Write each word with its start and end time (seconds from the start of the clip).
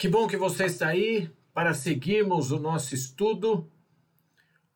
Que 0.00 0.08
bom 0.08 0.26
que 0.26 0.38
você 0.38 0.64
está 0.64 0.88
aí 0.88 1.30
para 1.52 1.74
seguirmos 1.74 2.50
o 2.52 2.58
nosso 2.58 2.94
estudo. 2.94 3.70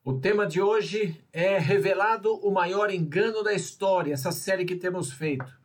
O 0.03 0.13
tema 0.19 0.45
de 0.45 0.61
hoje 0.61 1.19
é 1.33 1.57
Revelado 1.57 2.35
o 2.45 2.51
Maior 2.51 2.91
Engano 2.91 3.41
da 3.41 3.51
História, 3.51 4.13
essa 4.13 4.31
série 4.31 4.65
que 4.65 4.75
temos 4.75 5.11
feito. 5.11 5.59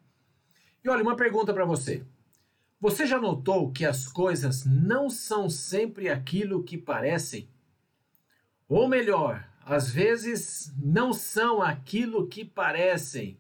E 0.83 0.88
olha, 0.88 1.03
uma 1.03 1.15
pergunta 1.15 1.53
para 1.53 1.67
você. 1.67 2.03
Você 2.81 3.06
já 3.06 3.21
notou 3.21 3.71
que 3.71 3.85
as 3.85 4.09
coisas 4.09 4.65
não 4.65 5.10
são 5.10 5.51
sempre 5.51 6.08
aquilo 6.08 6.65
que 6.65 6.79
parecem? 6.79 7.47
Ou 8.67 8.88
melhor, 8.88 9.47
às 9.63 9.90
vezes 9.90 10.72
não 10.79 11.13
são 11.13 11.61
aquilo 11.61 12.27
que 12.29 12.47
parecem. 12.47 13.38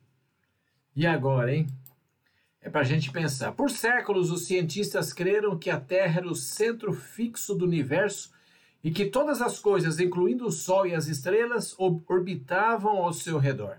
E 0.94 1.06
agora, 1.06 1.54
hein? 1.54 1.66
É 2.62 2.68
para 2.68 2.82
a 2.82 2.84
gente 2.84 3.10
pensar. 3.10 3.52
Por 3.52 3.70
séculos, 3.70 4.30
os 4.30 4.46
cientistas 4.46 5.12
creram 5.12 5.58
que 5.58 5.70
a 5.70 5.80
Terra 5.80 6.20
era 6.20 6.28
o 6.28 6.34
centro 6.34 6.92
fixo 6.92 7.54
do 7.54 7.64
universo 7.64 8.30
e 8.84 8.90
que 8.90 9.06
todas 9.06 9.40
as 9.40 9.58
coisas, 9.58 9.98
incluindo 9.98 10.46
o 10.46 10.52
Sol 10.52 10.86
e 10.86 10.94
as 10.94 11.06
estrelas, 11.06 11.74
orbitavam 11.78 12.98
ao 12.98 13.12
seu 13.12 13.38
redor. 13.38 13.78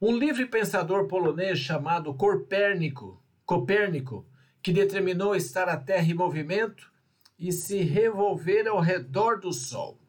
Um 0.00 0.16
livre 0.16 0.46
pensador 0.46 1.06
polonês 1.06 1.58
chamado 1.58 2.14
Copérnico, 2.14 3.22
Copérnico, 3.44 4.26
que 4.62 4.72
determinou 4.72 5.36
estar 5.36 5.68
a 5.68 5.76
Terra 5.76 6.10
em 6.10 6.14
movimento 6.14 6.90
e 7.38 7.52
se 7.52 7.82
revolver 7.82 8.66
ao 8.66 8.80
redor 8.80 9.38
do 9.38 9.52
Sol. 9.52 9.99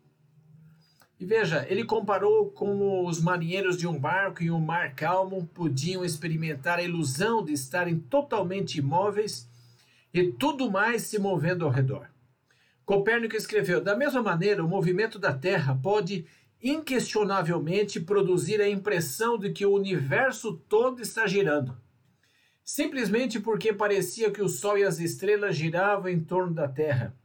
E 1.21 1.25
veja, 1.25 1.67
ele 1.69 1.83
comparou 1.83 2.49
como 2.49 3.07
os 3.07 3.21
marinheiros 3.21 3.77
de 3.77 3.85
um 3.85 3.95
barco 3.95 4.41
em 4.41 4.49
um 4.49 4.59
mar 4.59 4.95
calmo 4.95 5.47
podiam 5.53 6.03
experimentar 6.03 6.79
a 6.79 6.83
ilusão 6.83 7.45
de 7.45 7.53
estarem 7.53 7.99
totalmente 7.99 8.79
imóveis 8.79 9.47
e 10.11 10.31
tudo 10.31 10.71
mais 10.71 11.03
se 11.03 11.19
movendo 11.19 11.63
ao 11.63 11.69
redor. 11.69 12.09
Copérnico 12.83 13.35
escreveu: 13.35 13.79
da 13.79 13.95
mesma 13.95 14.23
maneira, 14.23 14.65
o 14.65 14.67
movimento 14.67 15.19
da 15.19 15.31
Terra 15.31 15.77
pode 15.79 16.25
inquestionavelmente 16.59 17.99
produzir 17.99 18.59
a 18.59 18.67
impressão 18.67 19.37
de 19.37 19.51
que 19.51 19.63
o 19.63 19.75
universo 19.75 20.59
todo 20.67 21.03
está 21.03 21.27
girando. 21.27 21.77
Simplesmente 22.63 23.39
porque 23.39 23.71
parecia 23.71 24.31
que 24.31 24.41
o 24.41 24.49
Sol 24.49 24.75
e 24.75 24.83
as 24.83 24.99
estrelas 24.99 25.55
giravam 25.55 26.09
em 26.09 26.19
torno 26.19 26.51
da 26.51 26.67
Terra. 26.67 27.15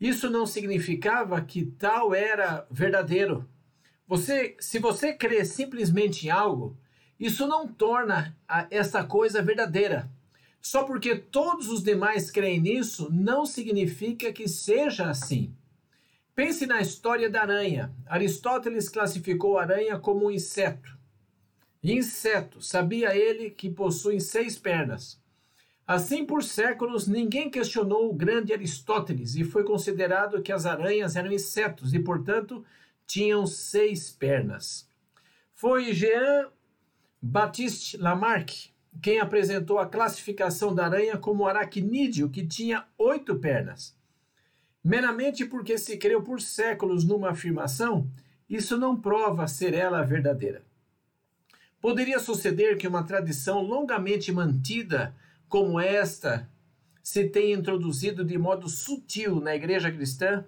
Isso 0.00 0.30
não 0.30 0.46
significava 0.46 1.40
que 1.42 1.66
tal 1.66 2.14
era 2.14 2.66
verdadeiro. 2.70 3.46
Você, 4.08 4.56
se 4.58 4.78
você 4.78 5.12
crê 5.12 5.44
simplesmente 5.44 6.26
em 6.26 6.30
algo, 6.30 6.76
isso 7.18 7.46
não 7.46 7.68
torna 7.68 8.34
a, 8.48 8.66
essa 8.70 9.04
coisa 9.04 9.42
verdadeira. 9.42 10.10
Só 10.60 10.84
porque 10.84 11.16
todos 11.16 11.68
os 11.68 11.82
demais 11.82 12.30
creem 12.30 12.60
nisso, 12.60 13.08
não 13.12 13.44
significa 13.44 14.32
que 14.32 14.48
seja 14.48 15.10
assim. 15.10 15.54
Pense 16.34 16.66
na 16.66 16.80
história 16.80 17.28
da 17.28 17.42
aranha. 17.42 17.92
Aristóteles 18.06 18.88
classificou 18.88 19.58
a 19.58 19.62
aranha 19.62 19.98
como 19.98 20.26
um 20.26 20.30
inseto. 20.30 20.98
Inseto, 21.82 22.62
sabia 22.62 23.14
ele 23.14 23.50
que 23.50 23.68
possui 23.68 24.18
seis 24.20 24.58
pernas. 24.58 25.19
Assim, 25.92 26.24
por 26.24 26.44
séculos, 26.44 27.08
ninguém 27.08 27.50
questionou 27.50 28.08
o 28.08 28.14
grande 28.14 28.52
Aristóteles 28.52 29.34
e 29.34 29.42
foi 29.42 29.64
considerado 29.64 30.40
que 30.40 30.52
as 30.52 30.64
aranhas 30.64 31.16
eram 31.16 31.32
insetos 31.32 31.92
e, 31.92 31.98
portanto, 31.98 32.64
tinham 33.04 33.44
seis 33.44 34.08
pernas. 34.08 34.88
Foi 35.52 35.92
Jean 35.92 36.46
Baptiste 37.20 37.96
Lamarck 37.96 38.70
quem 39.02 39.18
apresentou 39.18 39.80
a 39.80 39.86
classificação 39.86 40.72
da 40.72 40.84
aranha 40.84 41.18
como 41.18 41.44
aracnídeo, 41.44 42.30
que 42.30 42.46
tinha 42.46 42.86
oito 42.96 43.34
pernas. 43.34 43.92
Meramente 44.84 45.44
porque 45.44 45.76
se 45.76 45.96
creu 45.96 46.22
por 46.22 46.40
séculos 46.40 47.04
numa 47.04 47.30
afirmação, 47.30 48.08
isso 48.48 48.78
não 48.78 48.94
prova 48.94 49.48
ser 49.48 49.74
ela 49.74 50.04
verdadeira. 50.04 50.62
Poderia 51.80 52.20
suceder 52.20 52.78
que 52.78 52.86
uma 52.86 53.02
tradição 53.02 53.60
longamente 53.60 54.30
mantida 54.30 55.12
como 55.50 55.80
esta 55.80 56.48
se 57.02 57.28
tem 57.28 57.52
introduzido 57.52 58.24
de 58.24 58.38
modo 58.38 58.68
sutil 58.68 59.40
na 59.40 59.54
igreja 59.54 59.90
cristã, 59.90 60.44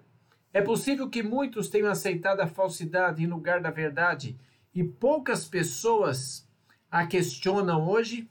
é 0.53 0.61
possível 0.61 1.09
que 1.09 1.21
muitos 1.21 1.67
tenham 1.67 1.91
aceitado 1.91 2.39
a 2.39 2.47
falsidade 2.47 3.21
em 3.21 3.27
lugar 3.27 3.61
da 3.61 3.69
verdade 3.69 4.37
e 4.73 4.81
poucas 4.81 5.45
pessoas 5.45 6.47
a 6.89 7.05
questionam 7.05 7.85
hoje? 7.85 8.29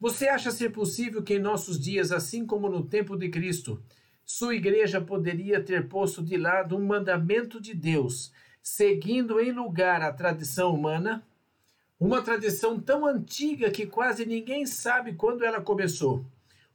Você 0.00 0.28
acha 0.28 0.50
ser 0.50 0.70
possível 0.70 1.22
que 1.22 1.34
em 1.34 1.38
nossos 1.38 1.78
dias, 1.78 2.10
assim 2.10 2.46
como 2.46 2.70
no 2.70 2.84
tempo 2.84 3.14
de 3.14 3.28
Cristo, 3.28 3.82
sua 4.24 4.54
igreja 4.54 4.98
poderia 4.98 5.62
ter 5.62 5.88
posto 5.88 6.22
de 6.22 6.38
lado 6.38 6.74
um 6.74 6.86
mandamento 6.86 7.60
de 7.60 7.74
Deus, 7.74 8.32
seguindo 8.62 9.38
em 9.38 9.52
lugar 9.52 10.00
a 10.00 10.12
tradição 10.12 10.74
humana? 10.74 11.22
Uma 12.02 12.20
tradição 12.20 12.80
tão 12.80 13.06
antiga 13.06 13.70
que 13.70 13.86
quase 13.86 14.26
ninguém 14.26 14.66
sabe 14.66 15.12
quando 15.12 15.44
ela 15.44 15.60
começou. 15.60 16.26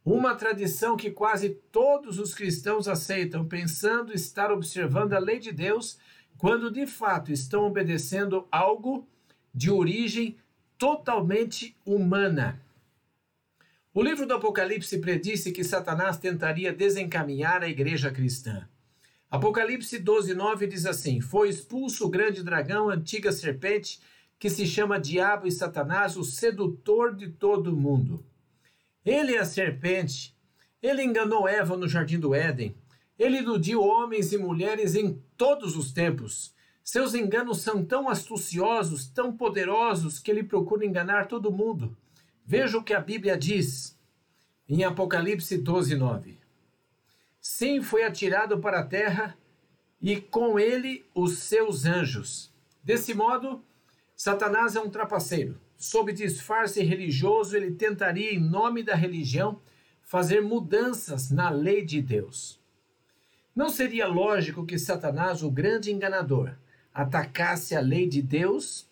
Uma 0.06 0.34
tradição 0.36 0.96
que 0.96 1.12
quase 1.12 1.50
todos 1.70 2.18
os 2.18 2.34
cristãos 2.34 2.88
aceitam, 2.88 3.46
pensando 3.46 4.14
estar 4.14 4.50
observando 4.54 5.12
a 5.12 5.20
lei 5.20 5.38
de 5.38 5.52
Deus, 5.52 6.00
quando 6.38 6.72
de 6.72 6.88
fato 6.88 7.30
estão 7.30 7.66
obedecendo 7.66 8.48
algo 8.50 9.06
de 9.54 9.70
origem 9.70 10.38
totalmente 10.78 11.76
humana. 11.86 12.62
O 13.94 14.02
livro 14.02 14.26
do 14.26 14.34
Apocalipse 14.34 14.98
predisse 15.00 15.52
que 15.52 15.62
Satanás 15.62 16.16
tentaria 16.16 16.72
desencaminhar 16.72 17.64
a 17.64 17.68
igreja 17.68 18.10
cristã. 18.12 18.66
Apocalipse 19.30 20.00
12, 20.00 20.34
9 20.34 20.68
diz 20.68 20.86
assim: 20.86 21.20
Foi 21.20 21.50
expulso 21.50 22.06
o 22.06 22.10
grande 22.10 22.42
dragão, 22.42 22.90
antiga 22.90 23.30
serpente, 23.34 24.00
que 24.40 24.50
se 24.50 24.66
chama 24.66 25.00
Diabo 25.00 25.48
e 25.48 25.52
Satanás, 25.52 26.16
o 26.16 26.24
sedutor 26.24 27.16
de 27.16 27.30
todo 27.30 27.76
mundo. 27.76 28.24
Ele 29.06 29.36
é 29.36 29.40
a 29.40 29.46
serpente. 29.46 30.36
Ele 30.82 31.04
enganou 31.04 31.48
Eva 31.48 31.76
no 31.76 31.88
jardim 31.88 32.20
do 32.20 32.36
Éden. 32.36 32.76
Ele 33.18 33.38
iludiu 33.38 33.82
homens 33.82 34.32
e 34.32 34.38
mulheres 34.38 34.96
em 34.96 35.22
todos 35.36 35.76
os 35.76 35.92
tempos. 35.92 36.54
Seus 36.84 37.14
enganos 37.14 37.62
são 37.62 37.84
tão 37.84 38.08
astuciosos, 38.08 39.08
tão 39.08 39.36
poderosos, 39.36 40.20
que 40.20 40.30
ele 40.30 40.44
procura 40.44 40.86
enganar 40.86 41.28
todo 41.28 41.52
mundo. 41.52 41.98
Veja 42.46 42.78
o 42.78 42.84
que 42.84 42.94
a 42.94 43.02
Bíblia 43.02 43.38
diz 43.38 43.98
em 44.70 44.84
Apocalipse 44.84 45.58
12, 45.58 45.96
9. 45.96 46.38
Sim, 47.42 47.82
foi 47.82 48.04
atirado 48.04 48.60
para 48.60 48.80
a 48.80 48.86
terra 48.86 49.38
e 50.02 50.20
com 50.22 50.60
ele 50.60 51.06
os 51.16 51.40
seus 51.40 51.86
anjos. 51.86 52.54
Desse 52.84 53.14
modo, 53.14 53.64
Satanás 54.18 54.76
é 54.76 54.82
um 54.82 54.90
trapaceiro. 54.90 55.62
Sob 55.78 56.12
disfarce 56.12 56.82
religioso, 56.82 57.56
ele 57.56 57.70
tentaria, 57.70 58.34
em 58.34 58.40
nome 58.40 58.82
da 58.82 58.96
religião, 58.96 59.62
fazer 60.02 60.42
mudanças 60.42 61.30
na 61.30 61.52
lei 61.52 61.86
de 61.86 62.02
Deus. 62.02 62.60
Não 63.56 63.70
seria 63.70 64.08
lógico 64.08 64.66
que 64.66 64.80
Satanás, 64.80 65.44
o 65.44 65.52
grande 65.52 65.92
enganador, 65.92 66.52
atacasse 66.92 67.76
a 67.76 67.80
lei 67.80 68.08
de 68.08 68.24
Deus? 68.24 68.90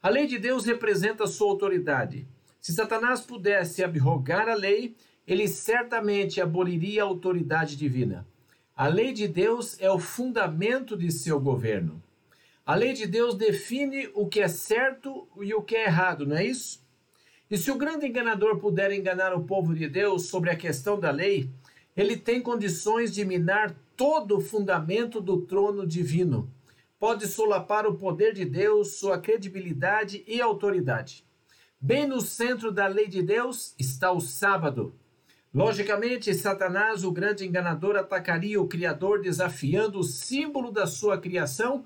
A 0.00 0.08
lei 0.08 0.28
de 0.28 0.38
Deus 0.38 0.64
representa 0.64 1.26
sua 1.26 1.50
autoridade. 1.50 2.24
Se 2.60 2.72
Satanás 2.72 3.20
pudesse 3.20 3.82
abrogar 3.82 4.48
a 4.48 4.54
lei, 4.54 4.94
ele 5.26 5.48
certamente 5.48 6.40
aboliria 6.40 7.02
a 7.02 7.06
autoridade 7.06 7.74
divina. 7.74 8.24
A 8.76 8.86
lei 8.86 9.12
de 9.12 9.26
Deus 9.26 9.76
é 9.80 9.90
o 9.90 9.98
fundamento 9.98 10.96
de 10.96 11.10
seu 11.10 11.40
governo. 11.40 12.00
A 12.66 12.74
lei 12.74 12.94
de 12.94 13.06
Deus 13.06 13.34
define 13.34 14.08
o 14.14 14.26
que 14.26 14.40
é 14.40 14.48
certo 14.48 15.28
e 15.42 15.52
o 15.52 15.60
que 15.60 15.76
é 15.76 15.84
errado, 15.84 16.24
não 16.24 16.36
é 16.36 16.46
isso? 16.46 16.82
E 17.50 17.58
se 17.58 17.70
o 17.70 17.76
grande 17.76 18.06
enganador 18.06 18.58
puder 18.58 18.90
enganar 18.90 19.34
o 19.34 19.44
povo 19.44 19.74
de 19.74 19.86
Deus 19.86 20.28
sobre 20.28 20.48
a 20.48 20.56
questão 20.56 20.98
da 20.98 21.10
lei, 21.10 21.50
ele 21.94 22.16
tem 22.16 22.40
condições 22.40 23.12
de 23.12 23.22
minar 23.22 23.76
todo 23.94 24.38
o 24.38 24.40
fundamento 24.40 25.20
do 25.20 25.42
trono 25.42 25.86
divino. 25.86 26.50
Pode 26.98 27.26
solapar 27.26 27.86
o 27.86 27.96
poder 27.96 28.32
de 28.32 28.46
Deus, 28.46 28.96
sua 28.96 29.18
credibilidade 29.18 30.24
e 30.26 30.40
autoridade. 30.40 31.22
Bem 31.78 32.08
no 32.08 32.22
centro 32.22 32.72
da 32.72 32.86
lei 32.86 33.08
de 33.08 33.22
Deus 33.22 33.74
está 33.78 34.10
o 34.10 34.22
sábado. 34.22 34.94
Logicamente, 35.52 36.32
Satanás, 36.32 37.04
o 37.04 37.12
grande 37.12 37.46
enganador, 37.46 37.94
atacaria 37.94 38.58
o 38.58 38.66
Criador, 38.66 39.20
desafiando 39.20 39.98
o 39.98 40.02
símbolo 40.02 40.72
da 40.72 40.86
sua 40.86 41.18
criação 41.18 41.84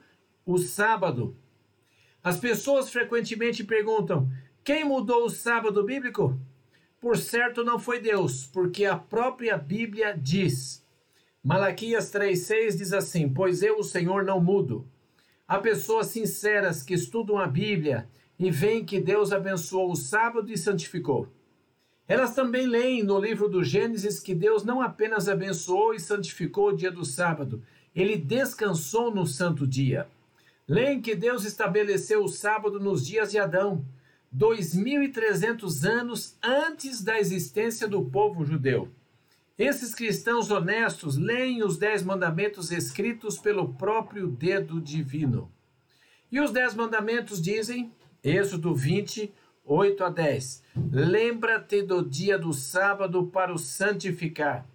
o 0.48 0.56
sábado. 0.56 1.36
As 2.24 2.38
pessoas 2.38 2.90
frequentemente 2.90 3.62
perguntam: 3.62 4.30
quem 4.64 4.82
mudou 4.82 5.26
o 5.26 5.30
sábado 5.30 5.84
bíblico? 5.84 6.40
Por 6.98 7.18
certo, 7.18 7.62
não 7.62 7.78
foi 7.78 8.00
Deus, 8.00 8.46
porque 8.46 8.86
a 8.86 8.96
própria 8.96 9.58
Bíblia 9.58 10.16
diz. 10.18 10.82
Malaquias 11.44 12.10
3,6 12.10 12.78
diz 12.78 12.92
assim: 12.94 13.28
Pois 13.28 13.62
eu, 13.62 13.78
o 13.78 13.84
Senhor, 13.84 14.24
não 14.24 14.40
mudo. 14.40 14.88
Há 15.46 15.58
pessoas 15.58 16.06
sinceras 16.06 16.82
que 16.82 16.94
estudam 16.94 17.38
a 17.38 17.46
Bíblia 17.46 18.08
e 18.38 18.50
veem 18.50 18.86
que 18.86 19.00
Deus 19.00 19.32
abençoou 19.32 19.90
o 19.92 19.96
sábado 19.96 20.50
e 20.50 20.56
santificou. 20.56 21.28
Elas 22.06 22.34
também 22.34 22.66
leem 22.66 23.02
no 23.02 23.20
livro 23.20 23.50
do 23.50 23.62
Gênesis 23.62 24.18
que 24.18 24.34
Deus 24.34 24.64
não 24.64 24.80
apenas 24.80 25.28
abençoou 25.28 25.92
e 25.92 26.00
santificou 26.00 26.68
o 26.68 26.76
dia 26.76 26.90
do 26.90 27.04
sábado, 27.04 27.62
ele 27.94 28.16
descansou 28.16 29.14
no 29.14 29.26
santo 29.26 29.66
dia. 29.66 30.08
Leem 30.68 31.00
que 31.00 31.14
Deus 31.14 31.44
estabeleceu 31.44 32.22
o 32.22 32.28
sábado 32.28 32.78
nos 32.78 33.06
dias 33.06 33.30
de 33.30 33.38
Adão, 33.38 33.86
2.300 34.36 35.88
anos 35.88 36.36
antes 36.42 37.02
da 37.02 37.18
existência 37.18 37.88
do 37.88 38.04
povo 38.04 38.44
judeu. 38.44 38.92
Esses 39.58 39.94
cristãos 39.94 40.50
honestos 40.50 41.16
leem 41.16 41.64
os 41.64 41.78
Dez 41.78 42.02
Mandamentos 42.02 42.70
escritos 42.70 43.38
pelo 43.38 43.74
próprio 43.74 44.28
dedo 44.28 44.80
divino. 44.80 45.50
E 46.30 46.38
os 46.38 46.52
Dez 46.52 46.74
Mandamentos 46.74 47.40
dizem, 47.40 47.90
Êxodo 48.22 48.74
20, 48.74 49.32
8 49.64 50.04
a 50.04 50.10
10: 50.10 50.62
Lembra-te 50.92 51.82
do 51.82 52.04
dia 52.04 52.38
do 52.38 52.52
sábado 52.52 53.26
para 53.26 53.52
o 53.52 53.58
santificar. 53.58 54.66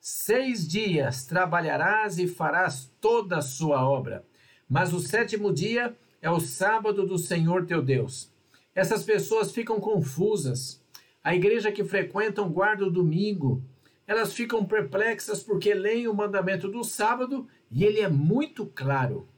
Seis 0.00 0.66
dias 0.66 1.26
trabalharás 1.26 2.18
e 2.18 2.26
farás 2.26 2.90
toda 3.00 3.38
a 3.38 3.42
sua 3.42 3.86
obra, 3.86 4.24
mas 4.70 4.94
o 4.94 5.00
sétimo 5.00 5.52
dia 5.52 5.96
é 6.22 6.30
o 6.30 6.38
sábado 6.38 7.04
do 7.04 7.18
Senhor 7.18 7.66
teu 7.66 7.82
Deus. 7.82 8.32
Essas 8.72 9.02
pessoas 9.02 9.50
ficam 9.50 9.80
confusas. 9.80 10.80
A 11.24 11.34
igreja 11.34 11.72
que 11.72 11.82
frequentam 11.82 12.48
guarda 12.48 12.86
o 12.86 12.90
domingo, 12.90 13.64
elas 14.06 14.32
ficam 14.32 14.64
perplexas 14.64 15.42
porque 15.42 15.74
leem 15.74 16.06
o 16.06 16.14
mandamento 16.14 16.68
do 16.68 16.84
sábado 16.84 17.48
e 17.68 17.84
ele 17.84 17.98
é 17.98 18.08
muito 18.08 18.64
claro. 18.64 19.28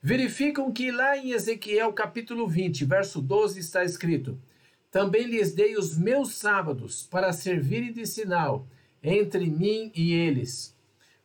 Verificam 0.00 0.72
que 0.72 0.92
lá 0.92 1.18
em 1.18 1.32
Ezequiel 1.32 1.92
capítulo 1.92 2.46
20, 2.46 2.84
verso 2.84 3.20
12 3.20 3.58
está 3.58 3.84
escrito: 3.84 4.40
Também 4.90 5.24
lhes 5.24 5.52
dei 5.52 5.76
os 5.76 5.98
meus 5.98 6.34
sábados 6.34 7.02
para 7.02 7.32
servirem 7.32 7.92
de 7.92 8.06
sinal 8.06 8.68
entre 9.02 9.46
mim 9.46 9.90
e 9.94 10.12
eles. 10.12 10.78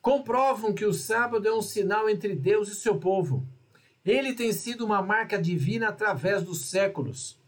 Comprovam 0.05 0.71
que 0.71 0.85
o 0.85 0.93
sábado 0.93 1.47
é 1.47 1.51
um 1.51 1.63
sinal 1.63 2.07
entre 2.07 2.35
Deus 2.35 2.69
e 2.69 2.75
seu 2.75 2.99
povo. 2.99 3.43
Ele 4.05 4.35
tem 4.35 4.53
sido 4.53 4.85
uma 4.85 5.01
marca 5.01 5.35
divina 5.35 5.87
através 5.87 6.43
dos 6.43 6.65
séculos. 6.65 7.41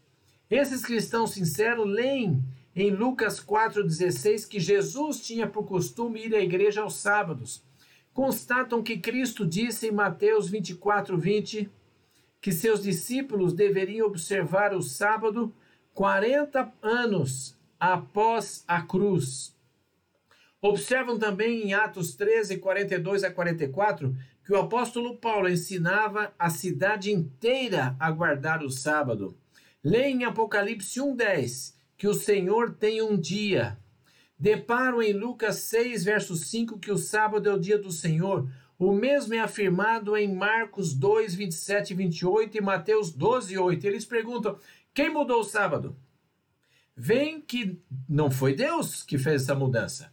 Esses 0.50 0.84
cristãos 0.84 1.30
sinceros 1.30 1.86
leem 1.88 2.42
em 2.74 2.90
Lucas 2.90 3.38
4,16 3.38 4.48
que 4.48 4.58
Jesus 4.58 5.20
tinha 5.20 5.46
por 5.46 5.68
costume 5.68 6.26
ir 6.26 6.34
à 6.34 6.40
igreja 6.40 6.80
aos 6.80 6.96
sábados. 6.96 7.62
Constatam 8.12 8.82
que 8.82 8.98
Cristo 8.98 9.46
disse 9.46 9.86
em 9.86 9.92
Mateus 9.92 10.48
24, 10.48 11.16
20 11.16 11.70
que 12.40 12.50
seus 12.50 12.82
discípulos 12.82 13.52
deveriam 13.52 14.08
observar 14.08 14.74
o 14.74 14.82
sábado 14.82 15.54
40 15.94 16.72
anos 16.82 17.56
após 17.78 18.64
a 18.66 18.82
cruz. 18.82 19.56
Observam 20.60 21.18
também 21.18 21.62
em 21.68 21.74
Atos 21.74 22.14
13, 22.14 22.58
42 22.58 23.22
a 23.22 23.30
44 23.30 24.14
que 24.44 24.52
o 24.52 24.58
apóstolo 24.58 25.16
Paulo 25.16 25.48
ensinava 25.48 26.32
a 26.38 26.50
cidade 26.50 27.12
inteira 27.12 27.94
a 28.00 28.10
guardar 28.10 28.64
o 28.64 28.70
sábado. 28.70 29.36
Leem 29.84 30.22
em 30.22 30.24
Apocalipse 30.24 30.98
1,10 30.98 31.74
que 31.96 32.08
o 32.08 32.14
Senhor 32.14 32.74
tem 32.74 33.02
um 33.02 33.16
dia. 33.16 33.78
Deparam 34.38 35.02
em 35.02 35.12
Lucas 35.12 35.56
6, 35.56 36.04
verso 36.04 36.36
5, 36.36 36.78
que 36.78 36.92
o 36.92 36.96
sábado 36.96 37.48
é 37.48 37.52
o 37.52 37.58
dia 37.58 37.76
do 37.76 37.90
Senhor. 37.90 38.48
O 38.78 38.92
mesmo 38.92 39.34
é 39.34 39.40
afirmado 39.40 40.16
em 40.16 40.32
Marcos 40.32 40.94
2, 40.94 41.34
27 41.34 41.90
e 41.90 41.96
28 41.96 42.56
e 42.56 42.60
Mateus 42.60 43.12
12, 43.12 43.58
8. 43.58 43.84
Eles 43.84 44.04
perguntam: 44.04 44.58
quem 44.94 45.10
mudou 45.10 45.40
o 45.40 45.44
sábado? 45.44 45.96
Vem 46.96 47.40
que 47.40 47.80
não 48.08 48.30
foi 48.30 48.54
Deus 48.54 49.02
que 49.02 49.18
fez 49.18 49.42
essa 49.42 49.54
mudança. 49.54 50.12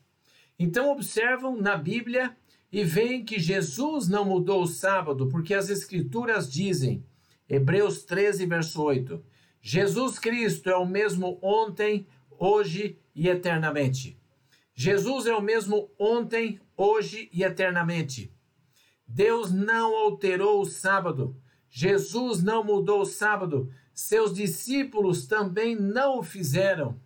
Então 0.58 0.92
observam 0.92 1.56
na 1.56 1.76
Bíblia 1.76 2.36
e 2.72 2.84
veem 2.84 3.24
que 3.24 3.40
Jesus 3.40 4.08
não 4.08 4.26
mudou 4.26 4.64
o 4.64 4.68
sábado, 4.68 5.28
porque 5.28 5.54
as 5.54 5.70
Escrituras 5.70 6.52
dizem, 6.52 7.06
Hebreus 7.48 8.04
13, 8.04 8.46
verso 8.46 8.82
8, 8.82 9.24
Jesus 9.62 10.20
Cristo 10.20 10.70
é 10.70 10.76
o 10.76 10.86
mesmo 10.86 11.40
ontem, 11.42 12.08
hoje 12.38 13.00
e 13.16 13.28
eternamente. 13.28 14.20
Jesus 14.74 15.26
é 15.26 15.34
o 15.34 15.42
mesmo 15.42 15.90
ontem, 15.98 16.60
hoje 16.76 17.30
e 17.32 17.44
eternamente. 17.44 18.32
Deus 19.08 19.52
não 19.52 19.96
alterou 19.96 20.62
o 20.62 20.66
sábado. 20.66 21.36
Jesus 21.70 22.44
não 22.44 22.64
mudou 22.64 23.02
o 23.02 23.06
sábado. 23.06 23.72
Seus 23.94 24.34
discípulos 24.34 25.28
também 25.28 25.76
não 25.76 26.20
o 26.20 26.24
fizeram. 26.24 27.00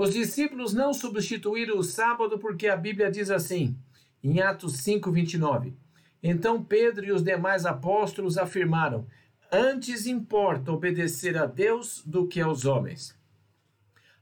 Os 0.00 0.14
discípulos 0.14 0.72
não 0.72 0.94
substituíram 0.94 1.76
o 1.76 1.84
sábado 1.84 2.38
porque 2.38 2.68
a 2.68 2.74
Bíblia 2.74 3.10
diz 3.10 3.30
assim, 3.30 3.76
em 4.24 4.40
Atos 4.40 4.78
5, 4.78 5.12
29. 5.12 5.74
Então 6.22 6.64
Pedro 6.64 7.04
e 7.04 7.12
os 7.12 7.22
demais 7.22 7.66
apóstolos 7.66 8.38
afirmaram: 8.38 9.06
Antes 9.52 10.06
importa 10.06 10.72
obedecer 10.72 11.36
a 11.36 11.44
Deus 11.44 12.02
do 12.06 12.26
que 12.26 12.40
aos 12.40 12.64
homens. 12.64 13.14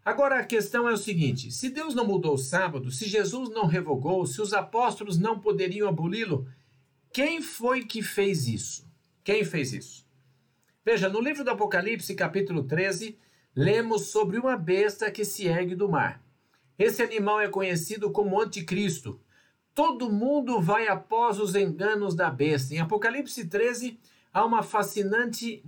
Agora 0.04 0.40
a 0.40 0.44
questão 0.44 0.88
é 0.88 0.92
o 0.92 0.96
seguinte: 0.96 1.52
se 1.52 1.70
Deus 1.70 1.94
não 1.94 2.04
mudou 2.04 2.34
o 2.34 2.38
sábado, 2.38 2.90
se 2.90 3.08
Jesus 3.08 3.48
não 3.48 3.66
revogou, 3.66 4.26
se 4.26 4.42
os 4.42 4.52
apóstolos 4.52 5.16
não 5.16 5.38
poderiam 5.38 5.88
aboli-lo, 5.88 6.48
quem 7.12 7.40
foi 7.40 7.84
que 7.84 8.02
fez 8.02 8.48
isso? 8.48 8.84
Quem 9.22 9.44
fez 9.44 9.72
isso? 9.72 10.04
Veja, 10.84 11.08
no 11.08 11.20
livro 11.20 11.44
do 11.44 11.50
Apocalipse, 11.50 12.16
capítulo 12.16 12.64
13, 12.64 13.16
lemos 13.58 14.10
sobre 14.10 14.38
uma 14.38 14.56
besta 14.56 15.10
que 15.10 15.24
se 15.24 15.48
ergue 15.48 15.74
do 15.74 15.88
mar. 15.88 16.22
Esse 16.78 17.02
animal 17.02 17.40
é 17.40 17.48
conhecido 17.48 18.08
como 18.12 18.40
Anticristo. 18.40 19.20
Todo 19.74 20.12
mundo 20.12 20.60
vai 20.60 20.86
após 20.86 21.40
os 21.40 21.56
enganos 21.56 22.14
da 22.14 22.30
besta. 22.30 22.72
Em 22.72 22.78
Apocalipse 22.78 23.48
13, 23.48 23.98
há 24.32 24.44
uma 24.44 24.62
fascinante, 24.62 25.64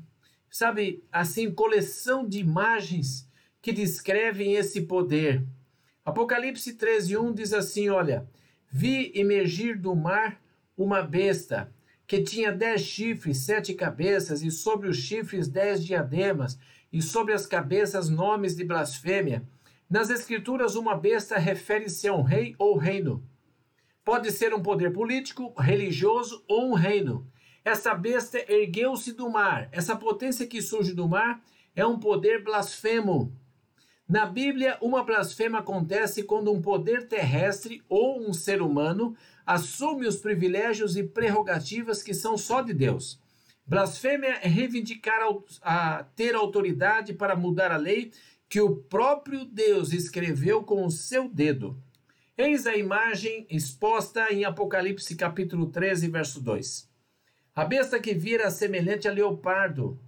sabe, 0.49 1.03
assim, 1.11 1.51
coleção 1.51 2.25
de 2.25 2.39
imagens 2.39 3.29
que 3.61 3.73
descrevem 3.73 4.55
esse 4.55 4.83
poder. 4.83 5.45
Apocalipse 6.05 6.75
13, 6.75 7.17
1 7.17 7.35
diz 7.35 7.53
assim: 7.53 7.89
Olha, 7.89 8.25
vi 8.71 9.11
emergir 9.17 9.77
do 9.77 9.97
mar 9.97 10.41
uma 10.77 11.03
besta 11.03 11.75
que 12.07 12.23
tinha 12.23 12.53
dez 12.53 12.83
chifres, 12.83 13.39
sete 13.39 13.75
cabeças, 13.75 14.43
e 14.43 14.51
sobre 14.51 14.89
os 14.89 14.97
chifres 14.97 15.49
dez 15.49 15.85
diademas, 15.85 16.57
e 16.93 17.01
sobre 17.01 17.33
as 17.33 17.47
cabeças 17.47 18.09
nomes 18.09 18.57
de 18.57 18.65
blasfêmia. 18.65 19.47
Nas 19.89 20.11
Escrituras, 20.11 20.75
uma 20.75 20.95
besta 20.95 21.39
refere-se 21.39 22.09
a 22.09 22.15
um 22.15 22.23
rei 22.23 22.55
ou 22.59 22.77
reino. 22.77 23.23
Pode 24.05 24.31
ser 24.31 24.55
um 24.55 24.63
poder 24.63 24.93
político, 24.93 25.53
religioso 25.59 26.45
ou 26.49 26.71
um 26.71 26.75
reino. 26.75 27.27
Essa 27.65 27.95
besta 27.95 28.39
ergueu-se 28.51 29.13
do 29.13 29.29
mar. 29.29 29.69
Essa 29.71 29.95
potência 29.95 30.47
que 30.47 30.63
surge 30.63 30.95
do 30.95 31.09
mar 31.09 31.43
é 31.77 31.85
um 31.85 31.99
poder 31.99 32.43
blasfemo. 32.43 33.33
Na 34.09 34.27
Bíblia, 34.27 34.77
uma 34.81 35.05
blasfema 35.05 35.59
acontece 35.59 36.25
quando 36.25 36.51
um 36.51 36.61
poder 36.61 37.07
terrestre 37.07 37.83
ou 37.89 38.21
um 38.21 38.33
ser 38.33 38.61
humano 38.61 39.15
assume 39.47 40.07
os 40.07 40.17
privilégios 40.17 40.97
e 40.97 41.05
prerrogativas 41.05 42.03
que 42.03 42.13
são 42.13 42.37
só 42.37 42.61
de 42.61 42.75
Deus. 42.75 43.21
Blasfêmia 43.71 44.41
é 44.43 44.49
reivindicar 44.49 45.21
a 45.63 46.03
ter 46.17 46.35
autoridade 46.35 47.15
para 47.15 47.37
mudar 47.37 47.71
a 47.71 47.77
lei 47.77 48.11
que 48.49 48.61
o 48.61 48.75
próprio 48.75 49.45
Deus 49.45 49.93
escreveu 49.93 50.65
com 50.65 50.85
o 50.85 50.91
seu 50.91 51.29
dedo. 51.29 51.81
Eis 52.37 52.67
a 52.67 52.77
imagem 52.77 53.47
exposta 53.49 54.27
em 54.33 54.45
Apocalipse 54.45 55.15
capítulo 55.15 55.67
13, 55.67 56.09
verso 56.09 56.41
2. 56.41 56.91
A 57.55 57.65
besta 57.65 58.01
que 58.01 58.13
vira 58.13 58.51
semelhante 58.51 59.07
a 59.07 59.13
leopardo, 59.13 60.01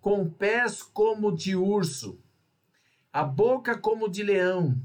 com 0.00 0.28
pés 0.28 0.82
como 0.82 1.30
de 1.30 1.54
urso, 1.54 2.18
a 3.12 3.22
boca 3.22 3.78
como 3.78 4.08
de 4.08 4.24
leão, 4.24 4.76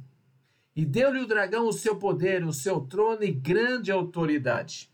e 0.75 0.86
deu-lhe 0.86 1.22
o 1.22 1.28
dragão 1.28 1.68
o 1.68 1.74
seu 1.74 1.96
poder, 1.96 2.46
o 2.46 2.54
seu 2.54 2.82
trono 2.82 3.24
e 3.24 3.32
grande 3.32 3.92
autoridade. 3.92 4.91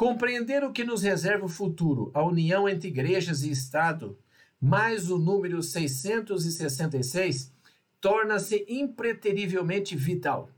Compreender 0.00 0.64
o 0.64 0.72
que 0.72 0.82
nos 0.82 1.02
reserva 1.02 1.44
o 1.44 1.48
futuro, 1.48 2.10
a 2.14 2.24
união 2.24 2.66
entre 2.66 2.88
igrejas 2.88 3.42
e 3.42 3.50
Estado, 3.50 4.18
mais 4.58 5.10
o 5.10 5.18
número 5.18 5.62
666, 5.62 7.52
torna-se 8.00 8.64
impreterivelmente 8.66 9.94
vital 9.94 10.48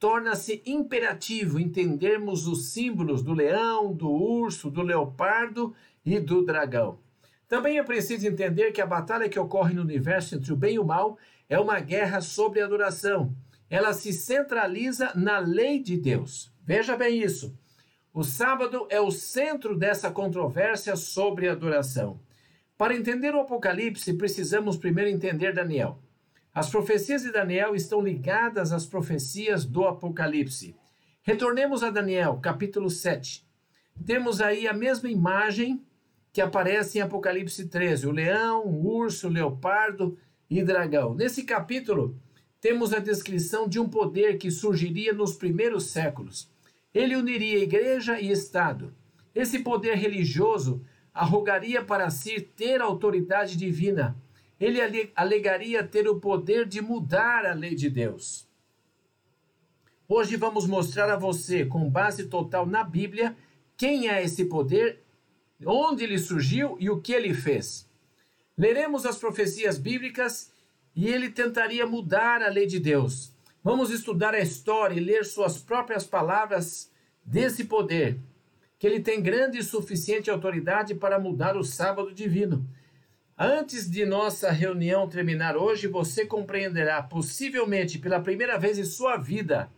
torna-se 0.00 0.62
imperativo 0.66 1.60
entendermos 1.60 2.48
os 2.48 2.70
símbolos 2.72 3.22
do 3.22 3.32
leão, 3.32 3.92
do 3.92 4.10
urso, 4.10 4.68
do 4.68 4.82
leopardo 4.82 5.74
e 6.04 6.18
do 6.18 6.44
dragão. 6.44 6.98
Também 7.46 7.78
é 7.78 7.82
preciso 7.84 8.26
entender 8.26 8.72
que 8.72 8.80
a 8.80 8.86
batalha 8.86 9.28
que 9.28 9.38
ocorre 9.38 9.74
no 9.74 9.82
universo 9.82 10.34
entre 10.34 10.52
o 10.52 10.56
bem 10.56 10.74
e 10.74 10.78
o 10.78 10.84
mal 10.84 11.16
é 11.48 11.58
uma 11.58 11.78
guerra 11.78 12.20
sobre 12.20 12.60
adoração. 12.60 13.32
Ela 13.70 13.92
se 13.92 14.12
centraliza 14.12 15.12
na 15.14 15.38
lei 15.38 15.80
de 15.80 15.96
Deus. 15.96 16.52
Veja 16.64 16.96
bem 16.96 17.22
isso. 17.22 17.56
O 18.12 18.24
sábado 18.24 18.86
é 18.90 19.00
o 19.00 19.10
centro 19.10 19.76
dessa 19.76 20.10
controvérsia 20.10 20.96
sobre 20.96 21.48
adoração. 21.48 22.18
Para 22.76 22.96
entender 22.96 23.34
o 23.34 23.40
Apocalipse, 23.40 24.14
precisamos 24.14 24.76
primeiro 24.76 25.10
entender 25.10 25.52
Daniel. 25.52 25.98
As 26.54 26.70
profecias 26.70 27.22
de 27.22 27.30
Daniel 27.30 27.74
estão 27.74 28.00
ligadas 28.00 28.72
às 28.72 28.86
profecias 28.86 29.64
do 29.64 29.84
Apocalipse. 29.86 30.74
Retornemos 31.22 31.82
a 31.82 31.90
Daniel, 31.90 32.38
capítulo 32.42 32.88
7. 32.88 33.46
Temos 34.06 34.40
aí 34.40 34.66
a 34.66 34.72
mesma 34.72 35.10
imagem 35.10 35.84
que 36.32 36.40
aparece 36.40 36.98
em 36.98 37.02
Apocalipse 37.02 37.68
13: 37.68 38.06
o 38.06 38.10
leão, 38.10 38.64
o 38.64 38.86
urso, 38.86 39.28
o 39.28 39.30
leopardo 39.30 40.16
e 40.48 40.62
dragão. 40.62 41.14
Nesse 41.14 41.44
capítulo, 41.44 42.18
temos 42.60 42.92
a 42.92 42.98
descrição 42.98 43.68
de 43.68 43.78
um 43.78 43.88
poder 43.88 44.38
que 44.38 44.50
surgiria 44.50 45.12
nos 45.12 45.36
primeiros 45.36 45.90
séculos. 45.90 46.50
Ele 46.94 47.16
uniria 47.16 47.62
igreja 47.62 48.20
e 48.20 48.30
Estado. 48.30 48.94
Esse 49.34 49.60
poder 49.60 49.94
religioso 49.96 50.84
arrogaria 51.12 51.84
para 51.84 52.10
si 52.10 52.40
ter 52.40 52.80
autoridade 52.80 53.56
divina. 53.56 54.16
Ele 54.58 54.80
alegaria 55.14 55.84
ter 55.84 56.08
o 56.08 56.18
poder 56.18 56.66
de 56.66 56.80
mudar 56.80 57.46
a 57.46 57.52
lei 57.52 57.74
de 57.74 57.88
Deus. 57.88 58.48
Hoje 60.08 60.36
vamos 60.36 60.66
mostrar 60.66 61.10
a 61.10 61.18
você, 61.18 61.66
com 61.66 61.90
base 61.90 62.26
total 62.28 62.64
na 62.64 62.82
Bíblia, 62.82 63.36
quem 63.76 64.08
é 64.08 64.22
esse 64.22 64.46
poder, 64.46 65.04
onde 65.64 66.02
ele 66.02 66.18
surgiu 66.18 66.76
e 66.80 66.88
o 66.88 67.00
que 67.00 67.12
ele 67.12 67.34
fez. 67.34 67.88
Leremos 68.56 69.04
as 69.04 69.18
profecias 69.18 69.78
bíblicas 69.78 70.50
e 70.96 71.08
ele 71.08 71.30
tentaria 71.30 71.86
mudar 71.86 72.42
a 72.42 72.48
lei 72.48 72.66
de 72.66 72.80
Deus. 72.80 73.32
Vamos 73.68 73.90
estudar 73.90 74.32
a 74.34 74.40
história 74.40 74.94
e 74.94 75.04
ler 75.04 75.26
suas 75.26 75.58
próprias 75.58 76.02
palavras 76.02 76.90
desse 77.22 77.64
poder, 77.64 78.18
que 78.78 78.86
ele 78.86 78.98
tem 78.98 79.20
grande 79.20 79.58
e 79.58 79.62
suficiente 79.62 80.30
autoridade 80.30 80.94
para 80.94 81.18
mudar 81.20 81.54
o 81.54 81.62
sábado 81.62 82.10
divino. 82.10 82.66
Antes 83.36 83.90
de 83.90 84.06
nossa 84.06 84.50
reunião 84.50 85.06
terminar 85.06 85.54
hoje, 85.54 85.86
você 85.86 86.24
compreenderá, 86.24 87.02
possivelmente 87.02 87.98
pela 87.98 88.20
primeira 88.20 88.58
vez 88.58 88.78
em 88.78 88.84
sua 88.84 89.18
vida, 89.18 89.70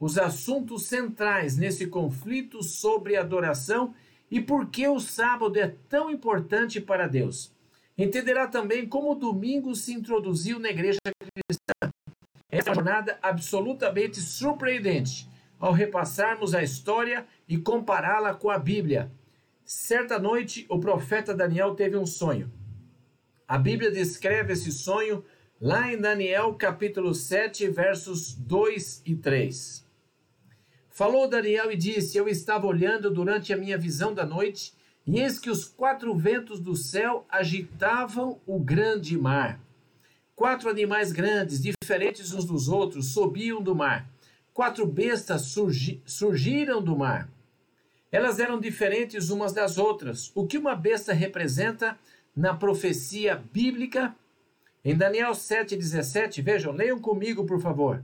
os 0.00 0.18
assuntos 0.18 0.86
centrais 0.86 1.56
nesse 1.56 1.86
conflito 1.86 2.60
sobre 2.64 3.14
adoração 3.14 3.94
e 4.28 4.40
por 4.40 4.68
que 4.68 4.88
o 4.88 4.98
sábado 4.98 5.56
é 5.60 5.76
tão 5.88 6.10
importante 6.10 6.80
para 6.80 7.06
Deus. 7.06 7.52
Entenderá 7.96 8.48
também 8.48 8.84
como 8.84 9.12
o 9.12 9.14
domingo 9.14 9.76
se 9.76 9.92
introduziu 9.92 10.58
na 10.58 10.70
igreja 10.70 10.98
cristã. 11.32 11.97
Essa 12.50 12.72
jornada 12.72 13.18
absolutamente 13.20 14.20
surpreendente 14.20 15.28
ao 15.60 15.72
repassarmos 15.72 16.54
a 16.54 16.62
história 16.62 17.26
e 17.46 17.58
compará-la 17.58 18.34
com 18.34 18.48
a 18.48 18.58
Bíblia. 18.58 19.10
Certa 19.64 20.18
noite, 20.18 20.64
o 20.68 20.78
profeta 20.78 21.34
Daniel 21.34 21.74
teve 21.74 21.96
um 21.96 22.06
sonho. 22.06 22.50
A 23.46 23.58
Bíblia 23.58 23.90
descreve 23.90 24.54
esse 24.54 24.72
sonho 24.72 25.24
lá 25.60 25.92
em 25.92 26.00
Daniel 26.00 26.54
capítulo 26.54 27.14
7, 27.14 27.68
versos 27.68 28.34
2 28.34 29.02
e 29.04 29.14
3. 29.14 29.86
Falou 30.88 31.28
Daniel 31.28 31.70
e 31.70 31.76
disse: 31.76 32.16
Eu 32.16 32.28
estava 32.28 32.66
olhando 32.66 33.10
durante 33.10 33.52
a 33.52 33.56
minha 33.56 33.76
visão 33.76 34.14
da 34.14 34.24
noite 34.24 34.72
e 35.06 35.20
eis 35.20 35.38
que 35.38 35.50
os 35.50 35.64
quatro 35.64 36.14
ventos 36.14 36.60
do 36.60 36.74
céu 36.74 37.26
agitavam 37.28 38.40
o 38.46 38.58
grande 38.58 39.18
mar. 39.18 39.60
Quatro 40.38 40.70
animais 40.70 41.10
grandes, 41.10 41.60
diferentes 41.60 42.32
uns 42.32 42.44
dos 42.44 42.68
outros, 42.68 43.12
subiam 43.12 43.60
do 43.60 43.74
mar. 43.74 44.08
Quatro 44.54 44.86
bestas 44.86 45.42
surgi 45.42 46.00
surgiram 46.06 46.80
do 46.80 46.96
mar. 46.96 47.28
Elas 48.12 48.38
eram 48.38 48.60
diferentes 48.60 49.30
umas 49.30 49.52
das 49.52 49.78
outras. 49.78 50.30
O 50.36 50.46
que 50.46 50.56
uma 50.56 50.76
besta 50.76 51.12
representa 51.12 51.98
na 52.36 52.54
profecia 52.54 53.34
bíblica? 53.52 54.14
Em 54.84 54.96
Daniel 54.96 55.32
7,17, 55.32 56.40
vejam, 56.40 56.70
leiam 56.72 57.00
comigo, 57.00 57.44
por 57.44 57.60
favor. 57.60 58.00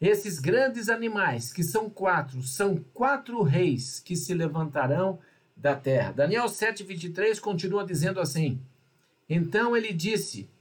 Esses 0.00 0.40
grandes 0.40 0.88
animais, 0.88 1.52
que 1.52 1.62
são 1.62 1.88
quatro, 1.88 2.42
são 2.42 2.84
quatro 2.92 3.40
reis 3.42 4.00
que 4.00 4.16
se 4.16 4.34
levantarão 4.34 5.20
da 5.56 5.76
terra. 5.76 6.10
Daniel 6.10 6.46
7,23 6.46 7.38
continua 7.38 7.86
dizendo 7.86 8.18
assim: 8.18 8.60
Então 9.30 9.76
ele 9.76 9.92
disse: 9.92 10.52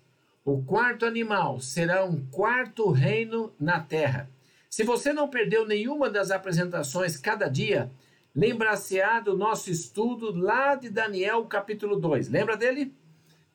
O 0.45 0.61
quarto 0.61 1.05
animal 1.05 1.61
será 1.61 2.03
um 2.03 2.25
quarto 2.25 2.91
reino 2.91 3.53
na 3.57 3.79
terra. 3.79 4.29
Se 4.69 4.83
você 4.83 5.13
não 5.13 5.29
perdeu 5.29 5.65
nenhuma 5.65 6.09
das 6.09 6.31
apresentações 6.31 7.15
cada 7.15 7.47
dia, 7.47 7.89
lembra-se-á 8.35 9.21
do 9.21 9.37
nosso 9.37 9.71
estudo 9.71 10.35
lá 10.35 10.75
de 10.75 10.89
Daniel 10.89 11.45
capítulo 11.45 11.95
2. 11.95 12.27
Lembra 12.27 12.57
dele? 12.57 12.93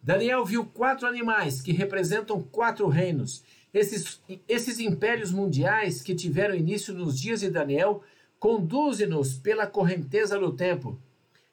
Daniel 0.03 0.47
viu 0.47 0.65
quatro 0.65 1.07
animais 1.07 1.61
que 1.61 1.73
representam 1.73 2.43
quatro 2.43 2.89
reinos. 2.89 3.45
Esses, 3.75 4.23
esses 4.49 4.81
impérios 4.81 5.31
mundiais 5.31 6.01
que 6.01 6.15
tiveram 6.15 6.55
início 6.55 6.95
nos 6.95 7.21
dias 7.21 7.41
de 7.41 7.51
Daniel 7.51 8.03
conduzem-nos 8.39 9.35
pela 9.35 9.67
correnteza 9.67 10.39
do 10.39 10.55
tempo. 10.55 10.99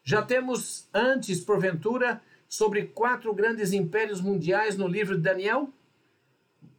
Já 0.01 0.21
temos 0.21 0.87
antes, 0.93 1.41
porventura, 1.41 2.21
sobre 2.55 2.85
quatro 2.85 3.33
grandes 3.33 3.73
impérios 3.73 4.21
mundiais 4.21 4.77
no 4.77 4.87
livro 4.87 5.17
de 5.17 5.21
Daniel? 5.21 5.69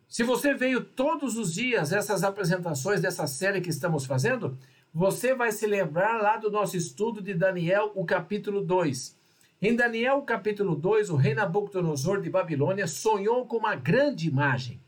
Se 0.09 0.23
você 0.23 0.55
veio 0.55 0.83
todos 0.83 1.37
os 1.37 1.53
dias 1.53 1.93
essas 1.93 2.25
apresentações 2.25 3.03
dessa 3.03 3.27
série 3.27 3.61
que 3.61 3.69
estamos 3.69 4.07
fazendo, 4.07 4.57
você 4.93 5.35
vai 5.35 5.53
se 5.53 5.67
lembrar 5.67 6.23
lá 6.23 6.39
do 6.39 6.51
nosso 6.51 6.79
estudo 6.79 7.21
de 7.21 7.35
Daniel, 7.35 7.93
o 7.95 8.07
capítulo 8.07 8.63
2. 8.63 9.15
Em 9.61 9.77
Daniel, 9.77 10.23
capítulo 10.23 10.75
2, 10.75 11.11
o 11.11 11.17
rei 11.17 11.35
Nabucodonosor 11.35 12.23
de 12.23 12.31
Babilônia 12.31 12.87
sonhou 12.87 13.45
com 13.45 13.59
uma 13.59 13.75
grande 13.75 14.27
imagem. 14.27 14.81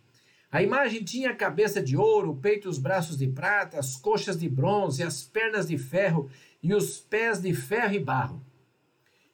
A 0.50 0.62
imagem 0.62 1.04
tinha 1.04 1.30
a 1.30 1.37
cabeça 1.37 1.83
de 1.83 1.99
ouro, 1.99 2.30
o 2.30 2.37
peito 2.37 2.66
os 2.66 2.78
braços 2.78 3.18
de 3.18 3.26
prata, 3.26 3.78
as 3.78 3.95
coxas 3.95 4.38
de 4.38 4.49
bronze, 4.49 5.02
as 5.02 5.23
pernas 5.23 5.68
de 5.68 5.76
ferro 5.76 6.30
e 6.62 6.73
os 6.73 6.99
pés 6.99 7.42
de 7.42 7.52
ferro 7.52 7.92
e 7.92 7.99
barro. 7.99 8.47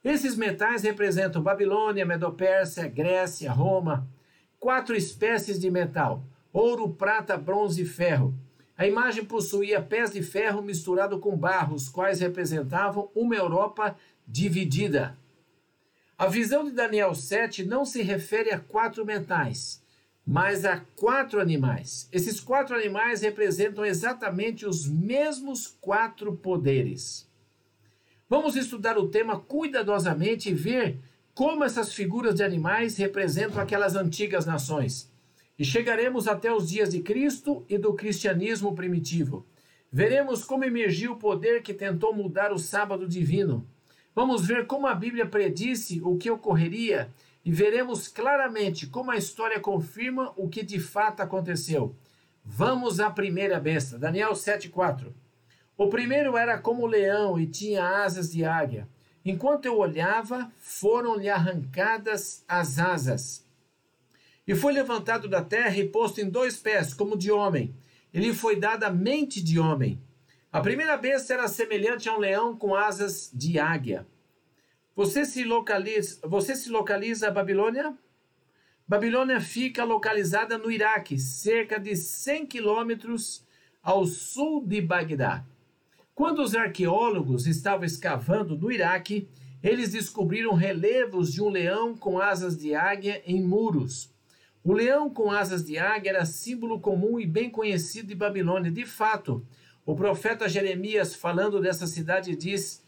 Esses 0.04 0.36
metais 0.36 0.82
representam 0.82 1.42
Babilônia, 1.42 2.04
Medopérsia, 2.04 2.86
Grécia, 2.86 3.50
Roma. 3.50 4.06
Quatro 4.60 4.94
espécies 4.94 5.58
de 5.58 5.70
metal: 5.70 6.22
ouro, 6.52 6.90
prata, 6.90 7.38
bronze 7.38 7.80
e 7.80 7.86
ferro. 7.86 8.34
A 8.76 8.86
imagem 8.86 9.24
possuía 9.24 9.80
pés 9.80 10.10
de 10.12 10.22
ferro 10.22 10.60
misturado 10.60 11.18
com 11.18 11.34
barro, 11.34 11.74
os 11.74 11.88
quais 11.88 12.20
representavam 12.20 13.08
uma 13.14 13.34
Europa 13.34 13.96
dividida. 14.26 15.16
A 16.18 16.26
visão 16.26 16.64
de 16.64 16.72
Daniel 16.72 17.14
7 17.14 17.64
não 17.64 17.86
se 17.86 18.02
refere 18.02 18.50
a 18.50 18.60
quatro 18.60 19.06
metais, 19.06 19.82
mas 20.26 20.66
a 20.66 20.80
quatro 20.96 21.40
animais. 21.40 22.08
Esses 22.12 22.40
quatro 22.40 22.76
animais 22.76 23.22
representam 23.22 23.84
exatamente 23.84 24.66
os 24.66 24.86
mesmos 24.86 25.66
quatro 25.80 26.36
poderes. 26.36 27.26
Vamos 28.36 28.56
estudar 28.56 28.98
o 28.98 29.06
tema 29.06 29.38
cuidadosamente 29.38 30.50
e 30.50 30.52
ver 30.52 30.98
como 31.32 31.62
essas 31.62 31.94
figuras 31.94 32.34
de 32.34 32.42
animais 32.42 32.96
representam 32.96 33.62
aquelas 33.62 33.94
antigas 33.94 34.44
nações. 34.44 35.08
E 35.56 35.64
chegaremos 35.64 36.26
até 36.26 36.52
os 36.52 36.68
dias 36.68 36.90
de 36.90 37.00
Cristo 37.00 37.64
e 37.68 37.78
do 37.78 37.94
cristianismo 37.94 38.74
primitivo. 38.74 39.46
Veremos 39.88 40.42
como 40.42 40.64
emergiu 40.64 41.12
o 41.12 41.16
poder 41.16 41.62
que 41.62 41.72
tentou 41.72 42.12
mudar 42.12 42.52
o 42.52 42.58
sábado 42.58 43.06
divino. 43.06 43.64
Vamos 44.12 44.44
ver 44.44 44.66
como 44.66 44.88
a 44.88 44.94
Bíblia 44.96 45.26
predisse 45.26 46.02
o 46.02 46.16
que 46.18 46.28
ocorreria 46.28 47.08
e 47.44 47.52
veremos 47.52 48.08
claramente 48.08 48.88
como 48.88 49.12
a 49.12 49.16
história 49.16 49.60
confirma 49.60 50.32
o 50.36 50.48
que 50.48 50.64
de 50.64 50.80
fato 50.80 51.20
aconteceu. 51.20 51.94
Vamos 52.44 52.98
à 52.98 53.08
primeira 53.12 53.60
besta, 53.60 53.96
Daniel 53.96 54.32
7,4. 54.32 55.12
O 55.76 55.88
primeiro 55.88 56.36
era 56.36 56.56
como 56.58 56.86
leão 56.86 57.38
e 57.38 57.46
tinha 57.46 57.84
asas 57.84 58.30
de 58.30 58.44
águia. 58.44 58.88
Enquanto 59.24 59.66
eu 59.66 59.76
olhava, 59.78 60.52
foram-lhe 60.60 61.28
arrancadas 61.28 62.44
as 62.46 62.78
asas. 62.78 63.44
E 64.46 64.54
foi 64.54 64.72
levantado 64.72 65.28
da 65.28 65.42
terra 65.42 65.76
e 65.76 65.88
posto 65.88 66.20
em 66.20 66.28
dois 66.28 66.56
pés, 66.56 66.92
como 66.94 67.16
de 67.16 67.32
homem. 67.32 67.74
Ele 68.12 68.32
foi 68.32 68.54
dada 68.54 68.90
mente 68.90 69.42
de 69.42 69.58
homem. 69.58 70.00
A 70.52 70.60
primeira 70.60 70.96
besta 70.96 71.34
era 71.34 71.48
semelhante 71.48 72.08
a 72.08 72.14
um 72.14 72.18
leão 72.18 72.56
com 72.56 72.74
asas 72.74 73.30
de 73.34 73.58
águia. 73.58 74.06
Você 74.94 75.24
se 75.24 75.42
localiza, 75.42 76.20
você 76.22 76.54
se 76.54 76.70
localiza 76.70 77.26
a 77.26 77.32
Babilônia? 77.32 77.96
Babilônia 78.86 79.40
fica 79.40 79.82
localizada 79.82 80.56
no 80.56 80.70
Iraque, 80.70 81.18
cerca 81.18 81.80
de 81.80 81.96
100 81.96 82.46
quilômetros 82.46 83.44
ao 83.82 84.04
sul 84.04 84.64
de 84.64 84.80
Bagdá. 84.80 85.44
Quando 86.14 86.42
os 86.42 86.54
arqueólogos 86.54 87.44
estavam 87.48 87.84
escavando 87.84 88.56
no 88.56 88.70
Iraque, 88.70 89.28
eles 89.60 89.90
descobriram 89.90 90.54
relevos 90.54 91.32
de 91.32 91.42
um 91.42 91.48
leão 91.48 91.96
com 91.96 92.20
asas 92.20 92.56
de 92.56 92.72
águia 92.72 93.20
em 93.26 93.42
muros. 93.42 94.14
O 94.62 94.72
leão 94.72 95.10
com 95.10 95.32
asas 95.32 95.64
de 95.64 95.76
águia 95.76 96.10
era 96.10 96.24
símbolo 96.24 96.78
comum 96.78 97.18
e 97.18 97.26
bem 97.26 97.50
conhecido 97.50 98.06
de 98.06 98.14
Babilônia. 98.14 98.70
De 98.70 98.86
fato, 98.86 99.44
o 99.84 99.96
profeta 99.96 100.48
Jeremias, 100.48 101.16
falando 101.16 101.60
dessa 101.60 101.86
cidade, 101.86 102.36
diz 102.36 102.80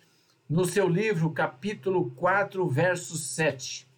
no 0.48 0.64
seu 0.64 0.88
livro, 0.88 1.30
capítulo 1.30 2.12
4, 2.12 2.68
verso 2.68 3.18
7. 3.18 3.88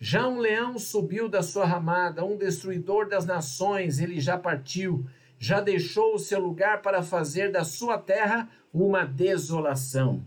Já 0.00 0.26
um 0.26 0.40
leão 0.40 0.76
subiu 0.76 1.28
da 1.28 1.42
sua 1.42 1.64
ramada, 1.64 2.24
um 2.24 2.36
destruidor 2.36 3.08
das 3.08 3.24
nações, 3.24 4.00
ele 4.00 4.18
já 4.18 4.36
partiu, 4.36 5.06
já 5.40 5.58
deixou 5.58 6.14
o 6.14 6.18
seu 6.18 6.38
lugar 6.38 6.82
para 6.82 7.02
fazer 7.02 7.50
da 7.50 7.64
sua 7.64 7.96
terra 7.96 8.50
uma 8.70 9.06
desolação. 9.06 10.22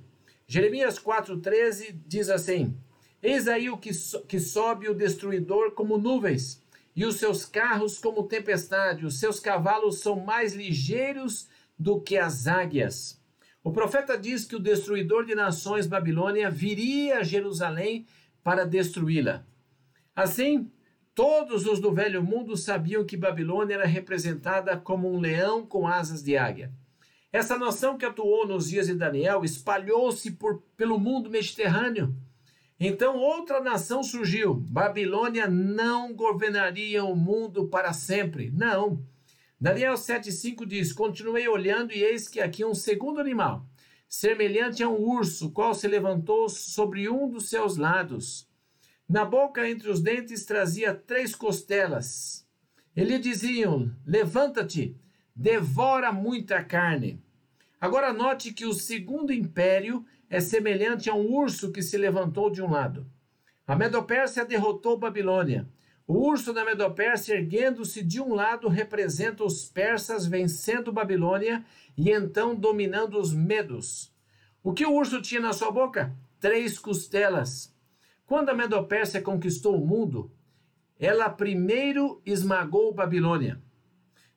Jeremias 0.47 0.97
4,13 0.97 1.95
diz 2.07 2.31
assim: 2.31 2.75
Eis 3.21 3.47
aí 3.47 3.69
o 3.69 3.77
que, 3.77 3.93
so, 3.93 4.21
que 4.21 4.39
sobe 4.39 4.89
o 4.89 4.95
destruidor 4.95 5.71
como 5.73 5.99
nuvens, 5.99 6.63
e 6.95 7.05
os 7.05 7.17
seus 7.17 7.45
carros 7.45 7.99
como 7.99 8.23
tempestade, 8.23 9.05
os 9.05 9.19
seus 9.19 9.39
cavalos 9.39 9.99
são 9.99 10.19
mais 10.19 10.53
ligeiros 10.53 11.47
do 11.77 12.01
que 12.01 12.17
as 12.17 12.47
águias. 12.47 13.21
O 13.63 13.71
profeta 13.71 14.17
diz 14.17 14.45
que 14.45 14.55
o 14.55 14.59
destruidor 14.59 15.25
de 15.25 15.35
nações, 15.35 15.85
Babilônia, 15.85 16.49
viria 16.49 17.19
a 17.19 17.23
Jerusalém 17.23 18.05
para 18.43 18.65
destruí-la. 18.65 19.45
Assim, 20.15 20.69
todos 21.15 21.65
os 21.65 21.79
do 21.79 21.93
velho 21.93 22.23
mundo 22.23 22.57
sabiam 22.57 23.05
que 23.05 23.17
Babilônia 23.17 23.75
era 23.75 23.85
representada 23.85 24.77
como 24.77 25.11
um 25.11 25.19
leão 25.19 25.65
com 25.65 25.87
asas 25.87 26.23
de 26.23 26.37
águia. 26.37 26.71
Essa 27.31 27.57
nação 27.57 27.97
que 27.97 28.05
atuou 28.05 28.47
nos 28.47 28.69
dias 28.69 28.87
de 28.87 28.93
Daniel 28.93 29.43
espalhou-se 29.43 30.37
pelo 30.77 30.99
mundo 30.99 31.29
mediterrâneo. 31.29 32.15
Então 32.79 33.17
outra 33.17 33.59
nação 33.59 34.03
surgiu. 34.03 34.53
Babilônia 34.53 35.47
não 35.47 36.13
governaria 36.13 37.03
o 37.03 37.15
mundo 37.15 37.67
para 37.67 37.93
sempre. 37.93 38.51
Não. 38.51 39.03
Daniel 39.59 39.93
7,5 39.93 40.65
diz: 40.65 40.91
Continuei 40.91 41.47
olhando, 41.47 41.93
e 41.93 42.03
eis 42.03 42.27
que 42.27 42.39
aqui 42.39 42.65
um 42.65 42.75
segundo 42.75 43.19
animal, 43.19 43.65
semelhante 44.07 44.83
a 44.83 44.89
um 44.89 45.01
urso, 45.01 45.51
qual 45.51 45.73
se 45.73 45.87
levantou 45.87 46.49
sobre 46.49 47.09
um 47.09 47.29
dos 47.29 47.49
seus 47.49 47.77
lados. 47.77 48.47
Na 49.07 49.25
boca, 49.25 49.69
entre 49.69 49.89
os 49.89 50.01
dentes, 50.01 50.45
trazia 50.45 50.93
três 50.93 51.35
costelas. 51.35 52.47
Ele 52.95 53.19
diziam: 53.19 53.93
Levanta-te, 54.05 54.95
devora 55.35 56.11
muita 56.11 56.63
carne. 56.63 57.21
Agora 57.79 58.13
note 58.13 58.53
que 58.53 58.65
o 58.65 58.73
segundo 58.73 59.33
império 59.33 60.05
é 60.29 60.39
semelhante 60.39 61.09
a 61.09 61.13
um 61.13 61.33
urso 61.33 61.71
que 61.71 61.81
se 61.81 61.97
levantou 61.97 62.49
de 62.49 62.61
um 62.61 62.71
lado. 62.71 63.05
A 63.67 63.75
Medopérsia 63.75 64.45
derrotou 64.45 64.97
Babilônia. 64.97 65.67
O 66.05 66.27
urso 66.27 66.53
da 66.53 66.65
Medopérsia, 66.65 67.35
erguendo-se 67.35 68.03
de 68.03 68.21
um 68.21 68.33
lado, 68.33 68.67
representa 68.67 69.43
os 69.43 69.65
persas 69.65 70.25
vencendo 70.25 70.91
Babilônia 70.91 71.63
e 71.97 72.09
então 72.09 72.55
dominando 72.55 73.17
os 73.17 73.33
medos. 73.33 74.13
O 74.61 74.73
que 74.73 74.85
o 74.85 74.93
urso 74.93 75.21
tinha 75.21 75.41
na 75.41 75.53
sua 75.53 75.71
boca? 75.71 76.13
Três 76.39 76.77
costelas. 76.77 77.72
Quando 78.33 78.49
a 78.49 78.55
Medopérsia 78.55 79.21
conquistou 79.21 79.79
o 79.79 79.85
mundo, 79.85 80.31
ela 80.99 81.29
primeiro 81.29 82.19
esmagou 82.25 82.91
Babilônia. 82.91 83.61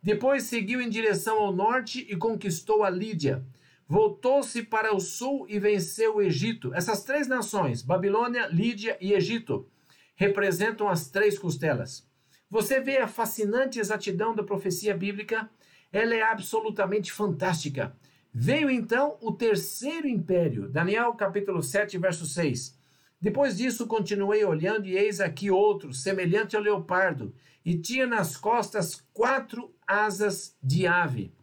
Depois 0.03 0.43
seguiu 0.43 0.83
em 0.83 0.91
direção 0.91 1.39
ao 1.39 1.51
norte 1.51 2.07
e 2.07 2.15
conquistou 2.15 2.85
a 2.85 2.91
Lídia. 2.91 3.43
Voltou-se 3.89 4.63
para 4.65 4.95
o 4.95 5.01
sul 5.01 5.47
e 5.49 5.59
venceu 5.59 6.17
o 6.17 6.21
Egito. 6.21 6.75
Essas 6.75 7.05
três 7.05 7.27
nações, 7.27 7.81
Babilônia, 7.81 8.49
Lídia 8.49 8.99
e 9.01 9.15
Egito, 9.15 9.67
representam 10.15 10.91
as 10.91 11.09
três 11.09 11.39
costelas. 11.39 12.07
Você 12.51 12.83
vê 12.83 12.99
a 12.99 13.09
fascinante 13.09 13.81
exatidão 13.81 14.35
da 14.35 14.43
profecia 14.43 14.95
bíblica? 14.95 15.49
Ela 15.91 16.15
é 16.15 16.23
absolutamente 16.23 17.11
fantástica. 17.11 17.97
Veio 18.31 18.69
então 18.69 19.17
o 19.23 19.33
terceiro 19.33 20.07
império, 20.07 20.69
Daniel 20.69 21.15
capítulo 21.15 21.63
7, 21.63 21.97
verso 21.97 22.27
6. 22.27 22.77
Depois 23.21 23.57
disso 23.57 23.87
continuei 23.87 24.45
olhando 24.45 24.87
e 24.87 24.97
eis 24.97 25.21
aqui 25.21 25.51
outro, 25.51 25.93
semelhante 25.93 26.55
ao 26.57 26.63
leopardo, 26.63 27.35
e 27.65 27.77
tinha 27.79 28.07
nas 28.07 28.37
costas 28.37 29.03
quatro 29.13 29.75
asas 29.87 30.57
de 30.63 30.87
ave. 30.87 31.35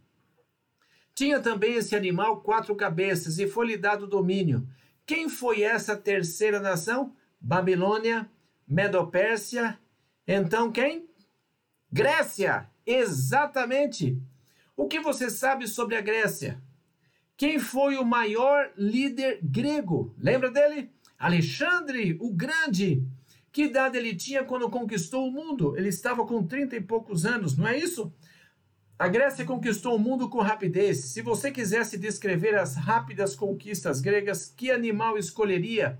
Tinha 1.15 1.39
também 1.39 1.75
esse 1.75 1.95
animal 1.95 2.41
quatro 2.41 2.75
cabeças 2.75 3.37
e 3.39 3.47
foi-lhe 3.47 3.77
dado 3.77 4.07
domínio. 4.07 4.67
Quem 5.05 5.29
foi 5.29 5.61
essa 5.61 5.95
terceira 5.95 6.59
nação? 6.59 7.15
Babilônia, 7.39 8.29
Medopérsia, 8.67 9.77
então 10.27 10.71
quem? 10.71 11.07
Grécia, 11.91 12.69
exatamente. 12.85 14.17
O 14.75 14.87
que 14.87 14.99
você 14.99 15.29
sabe 15.29 15.67
sobre 15.67 15.95
a 15.95 16.01
Grécia? 16.01 16.61
Quem 17.35 17.59
foi 17.59 17.97
o 17.97 18.05
maior 18.05 18.71
líder 18.77 19.39
grego? 19.43 20.15
Lembra 20.17 20.49
dele? 20.49 20.89
Alexandre 21.17 22.17
o 22.19 22.33
Grande. 22.33 23.05
Que 23.51 23.63
idade 23.63 23.97
ele 23.97 24.15
tinha 24.15 24.43
quando 24.43 24.69
conquistou 24.69 25.27
o 25.27 25.31
mundo? 25.31 25.77
Ele 25.77 25.89
estava 25.89 26.25
com 26.25 26.45
30 26.45 26.75
e 26.75 26.81
poucos 26.81 27.25
anos, 27.25 27.55
não 27.55 27.67
é 27.67 27.77
isso? 27.77 28.11
A 28.97 29.07
Grécia 29.07 29.45
conquistou 29.45 29.95
o 29.95 29.99
mundo 29.99 30.29
com 30.29 30.39
rapidez. 30.39 31.05
Se 31.05 31.21
você 31.21 31.51
quisesse 31.51 31.97
descrever 31.97 32.55
as 32.55 32.75
rápidas 32.75 33.35
conquistas 33.35 34.01
gregas, 34.01 34.47
que 34.47 34.71
animal 34.71 35.17
escolheria? 35.17 35.99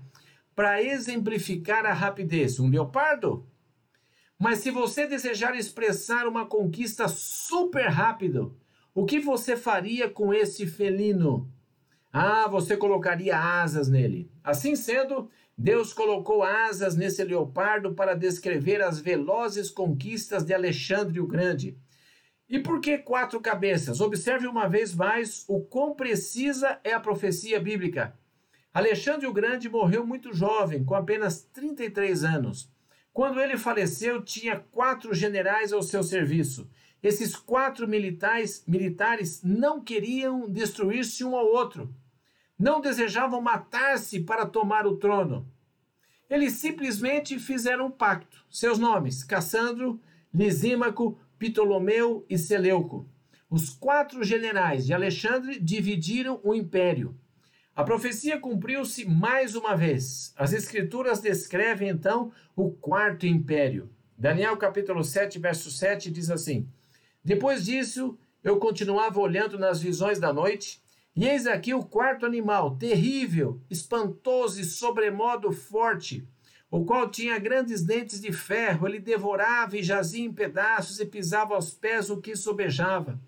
para 0.54 0.82
exemplificar 0.82 1.84
a 1.84 1.92
rapidez? 1.92 2.58
Um 2.60 2.68
leopardo? 2.68 3.46
Mas 4.38 4.60
se 4.60 4.70
você 4.70 5.06
desejar 5.06 5.56
expressar 5.56 6.26
uma 6.26 6.46
conquista 6.46 7.08
super 7.08 7.86
rápido, 7.88 8.56
o 8.94 9.04
que 9.04 9.18
você 9.18 9.56
faria 9.56 10.08
com 10.08 10.32
esse 10.32 10.66
felino? 10.66 11.50
Ah, 12.16 12.46
você 12.46 12.76
colocaria 12.76 13.36
asas 13.36 13.88
nele. 13.88 14.30
Assim 14.44 14.76
sendo, 14.76 15.28
Deus 15.58 15.92
colocou 15.92 16.44
asas 16.44 16.94
nesse 16.94 17.24
leopardo 17.24 17.92
para 17.92 18.14
descrever 18.14 18.80
as 18.80 19.00
velozes 19.00 19.68
conquistas 19.68 20.44
de 20.44 20.54
Alexandre 20.54 21.18
o 21.18 21.26
Grande. 21.26 21.76
E 22.48 22.60
por 22.60 22.80
que 22.80 22.98
quatro 22.98 23.40
cabeças? 23.40 24.00
Observe 24.00 24.46
uma 24.46 24.68
vez 24.68 24.94
mais 24.94 25.44
o 25.48 25.60
quão 25.60 25.92
precisa 25.92 26.78
é 26.84 26.92
a 26.92 27.00
profecia 27.00 27.58
bíblica. 27.58 28.16
Alexandre 28.72 29.26
o 29.26 29.32
Grande 29.32 29.68
morreu 29.68 30.06
muito 30.06 30.32
jovem, 30.32 30.84
com 30.84 30.94
apenas 30.94 31.42
33 31.52 32.22
anos. 32.22 32.70
Quando 33.12 33.40
ele 33.40 33.58
faleceu, 33.58 34.22
tinha 34.22 34.60
quatro 34.70 35.12
generais 35.12 35.72
ao 35.72 35.82
seu 35.82 36.04
serviço. 36.04 36.70
Esses 37.02 37.34
quatro 37.34 37.88
militares, 37.88 38.62
militares 38.68 39.42
não 39.42 39.80
queriam 39.82 40.48
destruir-se 40.48 41.24
um 41.24 41.34
ao 41.34 41.46
outro. 41.46 41.92
Não 42.58 42.80
desejavam 42.80 43.40
matar-se 43.40 44.20
para 44.20 44.46
tomar 44.46 44.86
o 44.86 44.96
trono. 44.96 45.46
Eles 46.30 46.54
simplesmente 46.54 47.38
fizeram 47.38 47.86
um 47.86 47.90
pacto. 47.90 48.44
Seus 48.50 48.78
nomes: 48.78 49.24
Cassandro, 49.24 50.00
Lisímaco, 50.32 51.18
Ptolomeu 51.38 52.24
e 52.28 52.38
Seleuco. 52.38 53.08
Os 53.50 53.70
quatro 53.70 54.24
generais 54.24 54.86
de 54.86 54.92
Alexandre 54.94 55.60
dividiram 55.60 56.40
o 56.42 56.54
império. 56.54 57.16
A 57.76 57.82
profecia 57.82 58.38
cumpriu-se 58.38 59.04
mais 59.04 59.56
uma 59.56 59.76
vez. 59.76 60.32
As 60.36 60.52
escrituras 60.52 61.20
descrevem 61.20 61.88
então 61.88 62.32
o 62.54 62.70
quarto 62.70 63.26
império. 63.26 63.90
Daniel 64.16 64.56
capítulo 64.56 65.02
7, 65.02 65.40
verso 65.40 65.70
7 65.72 66.10
diz 66.10 66.30
assim: 66.30 66.68
Depois 67.22 67.64
disso, 67.64 68.16
eu 68.44 68.58
continuava 68.58 69.18
olhando 69.18 69.58
nas 69.58 69.80
visões 69.80 70.20
da 70.20 70.32
noite, 70.32 70.83
e 71.16 71.26
eis 71.26 71.46
aqui 71.46 71.72
o 71.72 71.84
quarto 71.84 72.26
animal, 72.26 72.76
terrível, 72.76 73.60
espantoso 73.70 74.60
e 74.60 74.64
sobremodo 74.64 75.52
forte, 75.52 76.26
o 76.68 76.84
qual 76.84 77.08
tinha 77.08 77.38
grandes 77.38 77.84
dentes 77.84 78.20
de 78.20 78.32
ferro, 78.32 78.88
ele 78.88 78.98
devorava 78.98 79.76
e 79.76 79.82
jazia 79.82 80.24
em 80.24 80.32
pedaços 80.32 80.98
e 80.98 81.06
pisava 81.06 81.54
aos 81.54 81.72
pés 81.72 82.10
o 82.10 82.20
que 82.20 82.34
sobejava. 82.34 83.20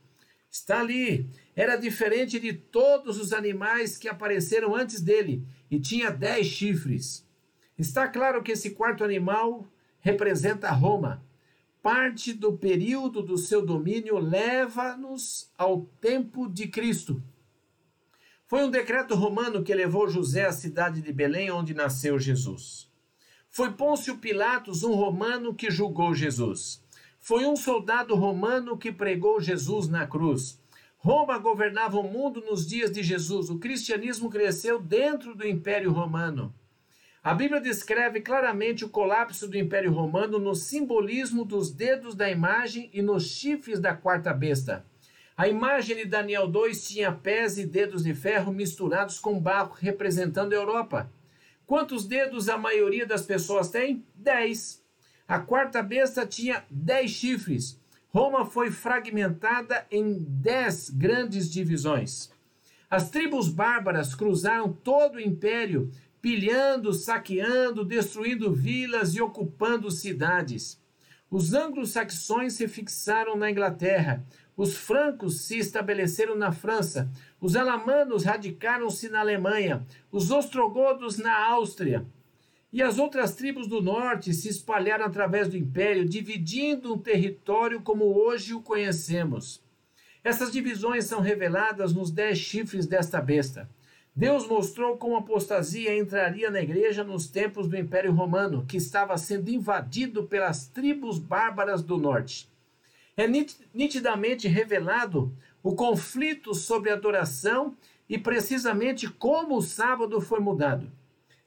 Está 0.50 0.80
ali, 0.80 1.30
era 1.54 1.76
diferente 1.76 2.40
de 2.40 2.52
todos 2.52 3.20
os 3.20 3.32
animais 3.32 3.96
que 3.96 4.08
apareceram 4.08 4.74
antes 4.74 5.00
dele 5.00 5.46
e 5.70 5.78
tinha 5.78 6.10
dez 6.10 6.46
chifres. 6.48 7.24
Está 7.78 8.08
claro 8.08 8.42
que 8.42 8.52
esse 8.52 8.70
quarto 8.70 9.04
animal 9.04 9.64
representa 10.00 10.72
Roma. 10.72 11.24
Parte 11.82 12.32
do 12.32 12.52
período 12.54 13.22
do 13.22 13.38
seu 13.38 13.64
domínio 13.64 14.18
leva-nos 14.18 15.52
ao 15.56 15.82
tempo 16.00 16.48
de 16.48 16.66
Cristo. 16.66 17.22
Foi 18.48 18.64
um 18.64 18.70
decreto 18.70 19.16
romano 19.16 19.64
que 19.64 19.74
levou 19.74 20.08
José 20.08 20.46
à 20.46 20.52
cidade 20.52 21.02
de 21.02 21.12
Belém, 21.12 21.50
onde 21.50 21.74
nasceu 21.74 22.16
Jesus. 22.16 22.88
Foi 23.50 23.72
Pôncio 23.72 24.18
Pilatos, 24.18 24.84
um 24.84 24.94
romano, 24.94 25.52
que 25.52 25.68
julgou 25.68 26.14
Jesus. 26.14 26.80
Foi 27.18 27.44
um 27.44 27.56
soldado 27.56 28.14
romano 28.14 28.78
que 28.78 28.92
pregou 28.92 29.40
Jesus 29.40 29.88
na 29.88 30.06
cruz. 30.06 30.60
Roma 30.96 31.38
governava 31.38 31.98
o 31.98 32.04
mundo 32.04 32.40
nos 32.40 32.64
dias 32.64 32.92
de 32.92 33.02
Jesus. 33.02 33.50
O 33.50 33.58
cristianismo 33.58 34.30
cresceu 34.30 34.80
dentro 34.80 35.34
do 35.34 35.44
Império 35.44 35.90
Romano. 35.90 36.54
A 37.24 37.34
Bíblia 37.34 37.60
descreve 37.60 38.20
claramente 38.20 38.84
o 38.84 38.88
colapso 38.88 39.48
do 39.48 39.58
Império 39.58 39.92
Romano 39.92 40.38
no 40.38 40.54
simbolismo 40.54 41.44
dos 41.44 41.72
dedos 41.72 42.14
da 42.14 42.30
imagem 42.30 42.88
e 42.92 43.02
nos 43.02 43.26
chifres 43.26 43.80
da 43.80 43.92
quarta 43.92 44.32
besta. 44.32 44.86
A 45.36 45.46
imagem 45.46 45.96
de 45.96 46.06
Daniel 46.06 46.48
2 46.48 46.88
tinha 46.88 47.12
pés 47.12 47.58
e 47.58 47.66
dedos 47.66 48.04
de 48.04 48.14
ferro 48.14 48.50
misturados 48.50 49.18
com 49.18 49.38
barro, 49.38 49.74
representando 49.78 50.54
a 50.54 50.56
Europa. 50.56 51.12
Quantos 51.66 52.06
dedos 52.06 52.48
a 52.48 52.56
maioria 52.56 53.04
das 53.04 53.26
pessoas 53.26 53.68
tem? 53.68 54.02
Dez. 54.14 54.82
A 55.28 55.38
quarta 55.38 55.82
besta 55.82 56.24
tinha 56.24 56.64
dez 56.70 57.10
chifres. 57.10 57.78
Roma 58.08 58.46
foi 58.46 58.70
fragmentada 58.70 59.86
em 59.90 60.24
dez 60.26 60.88
grandes 60.88 61.52
divisões. 61.52 62.30
As 62.88 63.10
tribos 63.10 63.50
bárbaras 63.50 64.14
cruzaram 64.14 64.72
todo 64.72 65.16
o 65.16 65.20
império, 65.20 65.90
pilhando, 66.22 66.94
saqueando, 66.94 67.84
destruindo 67.84 68.54
vilas 68.54 69.14
e 69.14 69.20
ocupando 69.20 69.90
cidades. 69.90 70.80
Os 71.30 71.52
anglo-saxões 71.52 72.54
se 72.54 72.68
fixaram 72.68 73.36
na 73.36 73.50
Inglaterra, 73.50 74.24
os 74.56 74.74
francos 74.74 75.42
se 75.42 75.58
estabeleceram 75.58 76.34
na 76.34 76.50
França, 76.50 77.10
os 77.40 77.54
alamanos 77.54 78.24
radicaram-se 78.24 79.08
na 79.08 79.20
Alemanha, 79.20 79.86
os 80.10 80.30
ostrogodos 80.30 81.18
na 81.18 81.46
Áustria. 81.48 82.06
E 82.72 82.82
as 82.82 82.98
outras 82.98 83.34
tribos 83.34 83.66
do 83.66 83.82
norte 83.82 84.32
se 84.32 84.48
espalharam 84.48 85.04
através 85.04 85.48
do 85.48 85.56
império, 85.56 86.08
dividindo 86.08 86.94
um 86.94 86.98
território 86.98 87.82
como 87.82 88.04
hoje 88.04 88.54
o 88.54 88.62
conhecemos. 88.62 89.62
Essas 90.24 90.50
divisões 90.50 91.04
são 91.04 91.20
reveladas 91.20 91.92
nos 91.92 92.10
dez 92.10 92.38
chifres 92.38 92.86
desta 92.86 93.20
besta. 93.20 93.68
Deus 94.14 94.48
mostrou 94.48 94.96
como 94.96 95.14
a 95.14 95.18
apostasia 95.18 95.96
entraria 95.96 96.50
na 96.50 96.60
igreja 96.60 97.04
nos 97.04 97.28
tempos 97.28 97.68
do 97.68 97.76
Império 97.76 98.12
Romano, 98.12 98.64
que 98.66 98.78
estava 98.78 99.16
sendo 99.18 99.50
invadido 99.50 100.24
pelas 100.24 100.66
tribos 100.66 101.18
bárbaras 101.18 101.82
do 101.82 101.98
norte. 101.98 102.48
É 103.16 103.26
nitidamente 103.72 104.46
revelado 104.46 105.34
o 105.62 105.74
conflito 105.74 106.54
sobre 106.54 106.90
adoração 106.90 107.76
e 108.08 108.18
precisamente 108.18 109.08
como 109.08 109.56
o 109.56 109.62
sábado 109.62 110.20
foi 110.20 110.38
mudado. 110.38 110.92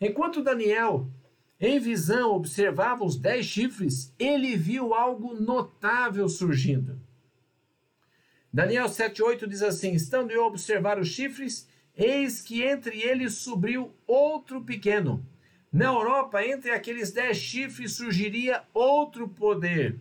Enquanto 0.02 0.44
Daniel, 0.44 1.08
em 1.60 1.80
visão, 1.80 2.32
observava 2.32 3.04
os 3.04 3.16
dez 3.16 3.46
chifres, 3.46 4.14
ele 4.18 4.56
viu 4.56 4.94
algo 4.94 5.34
notável 5.34 6.28
surgindo. 6.28 7.00
Daniel 8.52 8.88
7,8 8.88 9.48
diz 9.48 9.62
assim: 9.62 9.94
Estando 9.94 10.32
eu 10.32 10.44
a 10.44 10.48
observar 10.48 10.98
os 10.98 11.10
chifres, 11.10 11.68
Eis 12.02 12.42
que 12.42 12.64
entre 12.64 13.02
eles 13.02 13.34
subiu 13.34 13.94
outro 14.08 14.64
pequeno. 14.64 15.22
Na 15.70 15.88
Europa, 15.88 16.42
entre 16.42 16.72
aqueles 16.72 17.12
dez 17.12 17.36
chifres, 17.36 17.92
surgiria 17.92 18.64
outro 18.74 19.28
poder, 19.28 20.00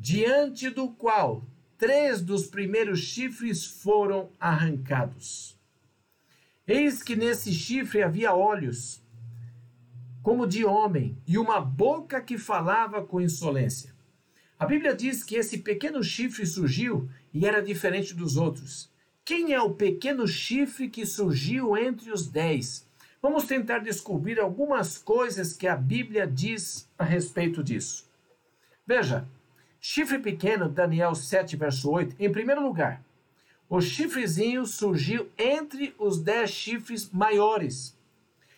diante 0.00 0.70
do 0.70 0.88
qual 0.90 1.44
três 1.76 2.22
dos 2.22 2.46
primeiros 2.46 3.00
chifres 3.00 3.64
foram 3.66 4.30
arrancados. 4.38 5.58
Eis 6.66 7.02
que 7.02 7.16
nesse 7.16 7.52
chifre 7.52 8.02
havia 8.02 8.32
olhos, 8.32 9.02
como 10.22 10.46
de 10.46 10.64
homem, 10.64 11.18
e 11.26 11.36
uma 11.36 11.60
boca 11.60 12.20
que 12.20 12.38
falava 12.38 13.04
com 13.04 13.20
insolência. 13.20 13.92
A 14.56 14.66
Bíblia 14.66 14.94
diz 14.94 15.24
que 15.24 15.34
esse 15.34 15.58
pequeno 15.58 16.02
chifre 16.02 16.46
surgiu 16.46 17.08
e 17.34 17.44
era 17.44 17.60
diferente 17.60 18.14
dos 18.14 18.36
outros. 18.36 18.90
Quem 19.24 19.52
é 19.52 19.60
o 19.60 19.74
pequeno 19.74 20.28
chifre 20.28 20.88
que 20.88 21.04
surgiu 21.04 21.76
entre 21.76 22.12
os 22.12 22.28
dez? 22.28 22.86
Vamos 23.20 23.46
tentar 23.46 23.80
descobrir 23.80 24.38
algumas 24.38 24.96
coisas 24.96 25.52
que 25.52 25.66
a 25.66 25.74
Bíblia 25.74 26.26
diz 26.26 26.88
a 26.96 27.04
respeito 27.04 27.64
disso. 27.64 28.08
Veja, 28.86 29.28
chifre 29.80 30.18
pequeno, 30.18 30.68
Daniel 30.68 31.14
7, 31.14 31.56
verso 31.56 31.90
8. 31.90 32.16
Em 32.18 32.30
primeiro 32.30 32.62
lugar, 32.62 33.02
o 33.68 33.80
chifrezinho 33.80 34.64
surgiu 34.64 35.28
entre 35.36 35.94
os 35.98 36.20
dez 36.20 36.50
chifres 36.50 37.10
maiores. 37.10 37.96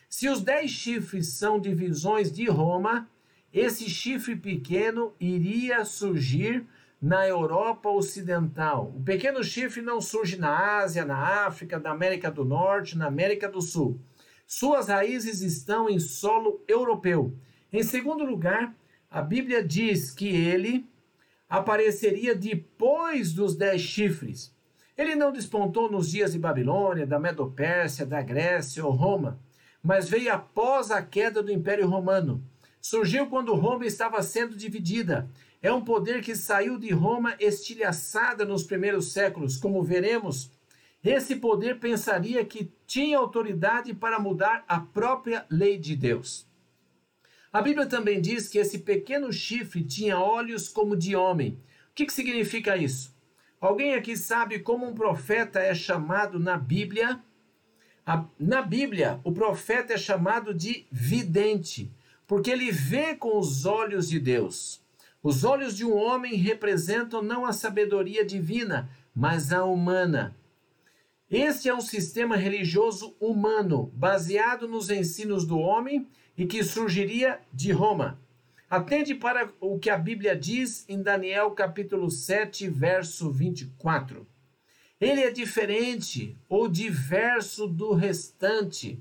Se 0.08 0.28
os 0.28 0.40
dez 0.40 0.70
chifres 0.70 1.28
são 1.34 1.60
divisões 1.60 2.32
de 2.32 2.46
Roma, 2.46 3.08
esse 3.52 3.88
chifre 3.88 4.36
pequeno 4.36 5.12
iria 5.18 5.84
surgir 5.84 6.64
na 7.00 7.26
Europa 7.26 7.88
Ocidental. 7.88 8.92
O 8.96 9.02
pequeno 9.02 9.42
chifre 9.42 9.80
não 9.80 10.00
surge 10.00 10.36
na 10.36 10.78
Ásia, 10.78 11.04
na 11.04 11.46
África, 11.46 11.78
na 11.78 11.90
América 11.90 12.30
do 12.30 12.44
Norte, 12.44 12.98
na 12.98 13.06
América 13.06 13.48
do 13.48 13.62
Sul. 13.62 13.98
Suas 14.46 14.88
raízes 14.88 15.40
estão 15.40 15.88
em 15.88 15.98
solo 15.98 16.60
europeu. 16.68 17.32
Em 17.72 17.82
segundo 17.82 18.24
lugar, 18.24 18.74
a 19.10 19.22
Bíblia 19.22 19.62
diz 19.62 20.10
que 20.10 20.28
ele 20.28 20.89
apareceria 21.50 22.34
depois 22.34 23.32
dos 23.32 23.56
dez 23.56 23.82
chifres. 23.82 24.54
Ele 24.96 25.16
não 25.16 25.32
despontou 25.32 25.90
nos 25.90 26.10
dias 26.10 26.32
de 26.32 26.38
Babilônia, 26.38 27.06
da 27.06 27.18
Medopérsia, 27.18 28.06
da 28.06 28.22
Grécia 28.22 28.84
ou 28.84 28.92
Roma, 28.92 29.38
mas 29.82 30.08
veio 30.08 30.32
após 30.32 30.90
a 30.90 31.02
queda 31.02 31.42
do 31.42 31.52
Império 31.52 31.88
Romano. 31.88 32.42
Surgiu 32.80 33.26
quando 33.26 33.54
Roma 33.54 33.84
estava 33.84 34.22
sendo 34.22 34.56
dividida 34.56 35.28
é 35.62 35.70
um 35.70 35.84
poder 35.84 36.22
que 36.22 36.34
saiu 36.34 36.78
de 36.78 36.90
Roma 36.90 37.34
estilhaçada 37.38 38.46
nos 38.46 38.62
primeiros 38.62 39.12
séculos, 39.12 39.58
como 39.58 39.82
veremos. 39.82 40.50
Esse 41.04 41.36
poder 41.36 41.78
pensaria 41.78 42.44
que 42.44 42.72
tinha 42.86 43.18
autoridade 43.18 43.92
para 43.92 44.18
mudar 44.18 44.64
a 44.66 44.80
própria 44.80 45.44
lei 45.50 45.78
de 45.78 45.94
Deus. 45.94 46.46
A 47.52 47.60
Bíblia 47.60 47.86
também 47.86 48.20
diz 48.20 48.48
que 48.48 48.58
esse 48.58 48.78
pequeno 48.78 49.32
chifre 49.32 49.82
tinha 49.82 50.20
olhos 50.20 50.68
como 50.68 50.96
de 50.96 51.16
homem. 51.16 51.58
O 51.90 51.94
que, 51.94 52.06
que 52.06 52.12
significa 52.12 52.76
isso? 52.76 53.12
Alguém 53.60 53.94
aqui 53.94 54.16
sabe 54.16 54.60
como 54.60 54.86
um 54.86 54.94
profeta 54.94 55.58
é 55.58 55.74
chamado 55.74 56.38
na 56.38 56.56
Bíblia? 56.56 57.20
Na 58.38 58.62
Bíblia, 58.62 59.20
o 59.24 59.32
profeta 59.32 59.94
é 59.94 59.98
chamado 59.98 60.54
de 60.54 60.86
vidente, 60.92 61.92
porque 62.26 62.50
ele 62.50 62.70
vê 62.70 63.16
com 63.16 63.36
os 63.36 63.66
olhos 63.66 64.08
de 64.08 64.20
Deus. 64.20 64.80
Os 65.20 65.42
olhos 65.42 65.76
de 65.76 65.84
um 65.84 65.94
homem 65.94 66.36
representam 66.36 67.20
não 67.20 67.44
a 67.44 67.52
sabedoria 67.52 68.24
divina, 68.24 68.88
mas 69.14 69.52
a 69.52 69.64
humana. 69.64 70.36
Este 71.28 71.68
é 71.68 71.74
um 71.74 71.80
sistema 71.80 72.36
religioso 72.36 73.14
humano, 73.20 73.92
baseado 73.94 74.66
nos 74.66 74.88
ensinos 74.88 75.44
do 75.44 75.58
homem 75.58 76.08
e 76.40 76.46
que 76.46 76.64
surgiria 76.64 77.38
de 77.52 77.70
Roma. 77.70 78.18
Atende 78.70 79.14
para 79.14 79.52
o 79.60 79.78
que 79.78 79.90
a 79.90 79.98
Bíblia 79.98 80.34
diz 80.34 80.86
em 80.88 81.02
Daniel 81.02 81.50
capítulo 81.50 82.10
7, 82.10 82.66
verso 82.66 83.30
24. 83.30 84.26
Ele 84.98 85.20
é 85.20 85.30
diferente 85.30 86.34
ou 86.48 86.66
diverso 86.66 87.66
do 87.66 87.92
restante. 87.92 88.98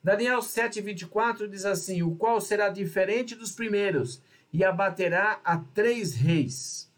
Daniel 0.00 0.40
7, 0.40 0.80
24 0.80 1.48
diz 1.48 1.64
assim: 1.64 2.04
O 2.04 2.14
qual 2.14 2.40
será 2.40 2.68
diferente 2.68 3.34
dos 3.34 3.50
primeiros 3.50 4.22
e 4.52 4.62
abaterá 4.62 5.40
a 5.44 5.56
três 5.58 6.14
reis. 6.14 6.88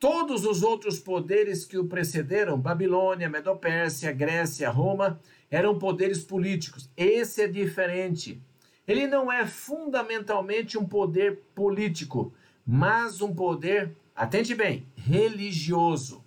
Todos 0.00 0.44
os 0.44 0.64
outros 0.64 0.98
poderes 0.98 1.64
que 1.64 1.78
o 1.78 1.86
precederam, 1.86 2.58
Babilônia, 2.58 3.28
Medopérsia, 3.28 4.10
Grécia, 4.10 4.68
Roma, 4.68 5.20
eram 5.48 5.78
poderes 5.78 6.24
políticos. 6.24 6.90
Esse 6.96 7.42
é 7.42 7.46
diferente. 7.46 8.42
Ele 8.90 9.06
não 9.06 9.30
é 9.30 9.46
fundamentalmente 9.46 10.76
um 10.76 10.84
poder 10.84 11.38
político, 11.54 12.34
mas 12.66 13.20
um 13.20 13.32
poder, 13.32 13.94
atente 14.16 14.52
bem, 14.52 14.84
religioso. 14.96 16.24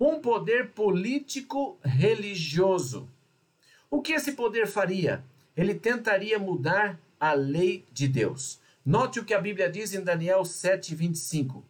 Um 0.00 0.18
poder 0.18 0.70
político 0.70 1.78
religioso. 1.84 3.06
O 3.90 4.00
que 4.00 4.14
esse 4.14 4.32
poder 4.32 4.66
faria? 4.66 5.22
Ele 5.54 5.74
tentaria 5.74 6.38
mudar 6.38 6.98
a 7.20 7.34
lei 7.34 7.84
de 7.92 8.08
Deus. 8.08 8.58
Note 8.82 9.20
o 9.20 9.24
que 9.26 9.34
a 9.34 9.40
Bíblia 9.40 9.68
diz 9.68 9.92
em 9.92 10.02
Daniel 10.02 10.40
7,25. 10.40 11.62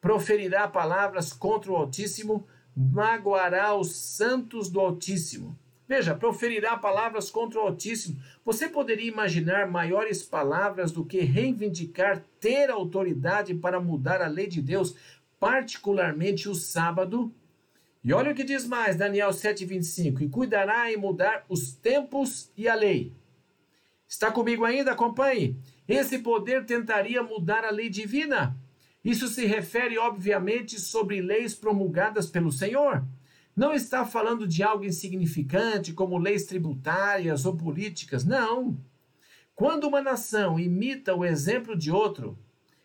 Proferirá 0.00 0.66
palavras 0.66 1.34
contra 1.34 1.70
o 1.70 1.76
Altíssimo, 1.76 2.48
magoará 2.74 3.74
os 3.74 3.94
santos 3.94 4.70
do 4.70 4.80
Altíssimo. 4.80 5.54
Veja, 5.86 6.14
proferirá 6.14 6.76
palavras 6.78 7.30
contra 7.30 7.60
o 7.60 7.62
Altíssimo. 7.62 8.18
Você 8.44 8.68
poderia 8.68 9.08
imaginar 9.08 9.70
maiores 9.70 10.22
palavras 10.22 10.90
do 10.90 11.04
que 11.04 11.20
reivindicar 11.20 12.24
ter 12.40 12.70
autoridade 12.70 13.54
para 13.54 13.78
mudar 13.78 14.22
a 14.22 14.26
lei 14.26 14.46
de 14.46 14.62
Deus, 14.62 14.94
particularmente 15.38 16.48
o 16.48 16.54
sábado? 16.54 17.32
E 18.02 18.12
olha 18.12 18.32
o 18.32 18.34
que 18.34 18.44
diz 18.44 18.66
mais, 18.66 18.96
Daniel 18.96 19.30
7,25: 19.30 20.22
E 20.22 20.28
cuidará 20.28 20.90
em 20.90 20.96
mudar 20.96 21.44
os 21.48 21.72
tempos 21.72 22.50
e 22.56 22.66
a 22.66 22.74
lei. 22.74 23.12
Está 24.08 24.30
comigo 24.30 24.64
ainda? 24.64 24.92
Acompanhe. 24.92 25.56
Esse 25.86 26.18
poder 26.18 26.64
tentaria 26.64 27.22
mudar 27.22 27.64
a 27.64 27.70
lei 27.70 27.90
divina. 27.90 28.56
Isso 29.04 29.28
se 29.28 29.44
refere, 29.44 29.98
obviamente, 29.98 30.80
sobre 30.80 31.20
leis 31.20 31.54
promulgadas 31.54 32.26
pelo 32.26 32.50
Senhor. 32.50 33.04
Não 33.56 33.72
está 33.72 34.04
falando 34.04 34.48
de 34.48 34.62
algo 34.62 34.84
insignificante, 34.84 35.92
como 35.92 36.18
leis 36.18 36.44
tributárias 36.44 37.46
ou 37.46 37.56
políticas. 37.56 38.24
Não. 38.24 38.76
Quando 39.54 39.86
uma 39.86 40.02
nação 40.02 40.58
imita 40.58 41.14
o 41.14 41.24
exemplo 41.24 41.76
de 41.76 41.90
outro, 41.90 42.36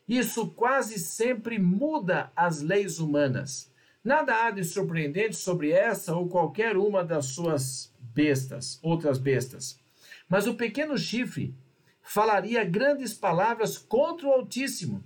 isso 0.07 0.47
quase 0.51 0.99
sempre 0.99 1.57
muda 1.57 2.31
as 2.35 2.61
leis 2.61 2.99
humanas. 2.99 3.71
Nada 4.03 4.45
há 4.45 4.51
de 4.51 4.63
surpreendente 4.63 5.35
sobre 5.35 5.71
essa 5.71 6.15
ou 6.15 6.29
qualquer 6.29 6.77
uma 6.77 7.03
das 7.03 7.27
suas 7.27 7.93
bestas, 7.99 8.79
outras 8.81 9.17
bestas. 9.17 9.79
Mas 10.27 10.47
o 10.47 10.53
pequeno 10.53 10.97
chifre 10.97 11.53
falaria 12.01 12.63
grandes 12.63 13.13
palavras 13.13 13.77
contra 13.77 14.27
o 14.27 14.31
Altíssimo, 14.31 15.03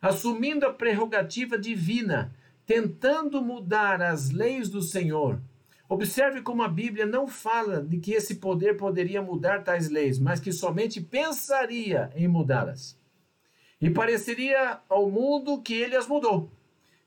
assumindo 0.00 0.66
a 0.66 0.72
prerrogativa 0.72 1.58
divina, 1.58 2.34
tentando 2.66 3.42
mudar 3.42 4.00
as 4.00 4.30
leis 4.30 4.68
do 4.68 4.82
Senhor. 4.82 5.40
Observe 5.88 6.40
como 6.40 6.62
a 6.62 6.68
Bíblia 6.68 7.04
não 7.04 7.28
fala 7.28 7.82
de 7.82 7.98
que 7.98 8.12
esse 8.12 8.36
poder 8.36 8.76
poderia 8.76 9.20
mudar 9.20 9.62
tais 9.62 9.90
leis, 9.90 10.18
mas 10.18 10.40
que 10.40 10.52
somente 10.52 11.00
pensaria 11.00 12.10
em 12.14 12.26
mudá-las. 12.26 12.98
E 13.80 13.90
pareceria 13.90 14.78
ao 14.88 15.10
mundo 15.10 15.60
que 15.60 15.74
ele 15.74 15.96
as 15.96 16.06
mudou. 16.06 16.50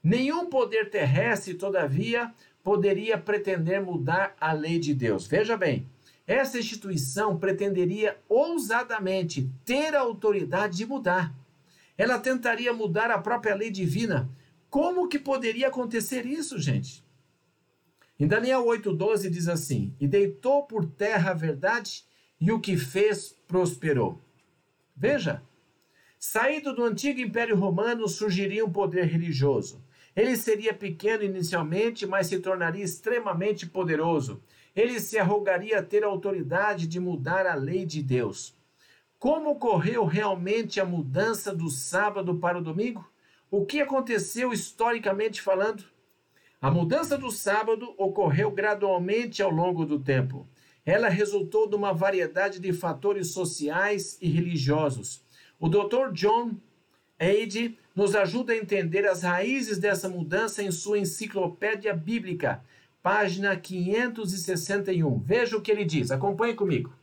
Nenhum 0.04 0.48
poder 0.48 0.92
terrestre, 0.92 1.56
todavia, 1.56 2.32
poderia 2.64 3.18
pretender 3.18 3.82
mudar 3.82 4.36
a 4.40 4.52
lei 4.52 4.78
de 4.78 4.94
Deus. 4.94 5.26
Veja 5.26 5.58
bem, 5.58 5.88
essa 6.28 6.60
instituição 6.60 7.38
pretenderia 7.38 8.18
ousadamente 8.28 9.50
ter 9.64 9.96
a 9.96 10.02
autoridade 10.02 10.78
de 10.78 10.86
mudar. 10.86 11.34
Ela 11.98 12.20
tentaria 12.20 12.74
mudar 12.74 13.10
a 13.10 13.18
própria 13.18 13.56
lei 13.56 13.70
divina. 13.72 14.30
Como 14.76 15.08
que 15.08 15.18
poderia 15.18 15.70
acontecer 15.70 16.26
isso, 16.26 16.60
gente? 16.60 17.02
Em 18.20 18.28
Daniel 18.28 18.66
8,12 18.66 19.30
diz 19.30 19.48
assim: 19.48 19.96
E 20.02 20.06
deitou 20.06 20.64
por 20.64 20.86
terra 20.86 21.32
a 21.32 21.34
verdade, 21.34 22.04
e 22.42 22.52
o 22.52 22.60
que 22.60 22.76
fez 22.76 23.32
prosperou. 23.48 24.22
Veja, 24.94 25.42
saído 26.20 26.76
do 26.76 26.84
antigo 26.84 27.22
Império 27.22 27.56
Romano 27.56 28.06
surgiria 28.10 28.66
um 28.66 28.70
poder 28.70 29.06
religioso. 29.06 29.82
Ele 30.14 30.36
seria 30.36 30.74
pequeno 30.74 31.24
inicialmente, 31.24 32.06
mas 32.06 32.28
se 32.28 32.38
tornaria 32.40 32.84
extremamente 32.84 33.66
poderoso. 33.66 34.44
Ele 34.76 35.00
se 35.00 35.18
arrogaria 35.18 35.82
ter 35.82 36.04
a 36.04 36.08
autoridade 36.08 36.86
de 36.86 37.00
mudar 37.00 37.46
a 37.48 37.56
lei 37.56 37.86
de 37.86 38.04
Deus. 38.04 38.54
Como 39.18 39.52
ocorreu 39.52 40.04
realmente 40.04 40.82
a 40.82 40.86
mudança 40.86 41.56
do 41.56 41.70
sábado 41.70 42.36
para 42.36 42.58
o 42.58 42.62
domingo? 42.62 43.10
O 43.50 43.66
que 43.66 43.80
aconteceu 43.80 44.52
historicamente 44.52 45.42
falando? 45.42 45.84
A 46.60 46.72
mudança 46.72 47.18
do 47.18 47.30
sábado 47.30 47.94
ocorreu 47.98 48.50
gradualmente 48.50 49.42
ao 49.44 49.52
longo 49.52 49.86
do 49.86 50.00
tempo. 50.00 50.48
Ela 50.84 51.10
resultou 51.10 51.70
de 51.70 51.76
uma 51.76 51.94
variedade 51.94 52.60
de 52.60 52.74
fatores 52.74 53.32
sociais 53.32 54.18
e 54.20 54.28
religiosos. 54.30 55.24
O 55.60 55.70
Dr. 55.70 56.12
John 56.14 56.56
Eide 57.20 57.78
nos 57.96 58.16
ajuda 58.16 58.52
a 58.52 58.58
entender 58.58 59.08
as 59.08 59.22
raízes 59.22 59.78
dessa 59.78 60.10
mudança 60.10 60.62
em 60.62 60.72
sua 60.72 61.00
enciclopédia 61.00 61.94
bíblica, 61.94 62.64
página 63.02 63.56
561. 63.56 65.20
Veja 65.20 65.56
o 65.56 65.62
que 65.62 65.72
ele 65.72 65.86
diz, 65.86 66.12
acompanhe 66.12 66.56
comigo. 66.56 66.94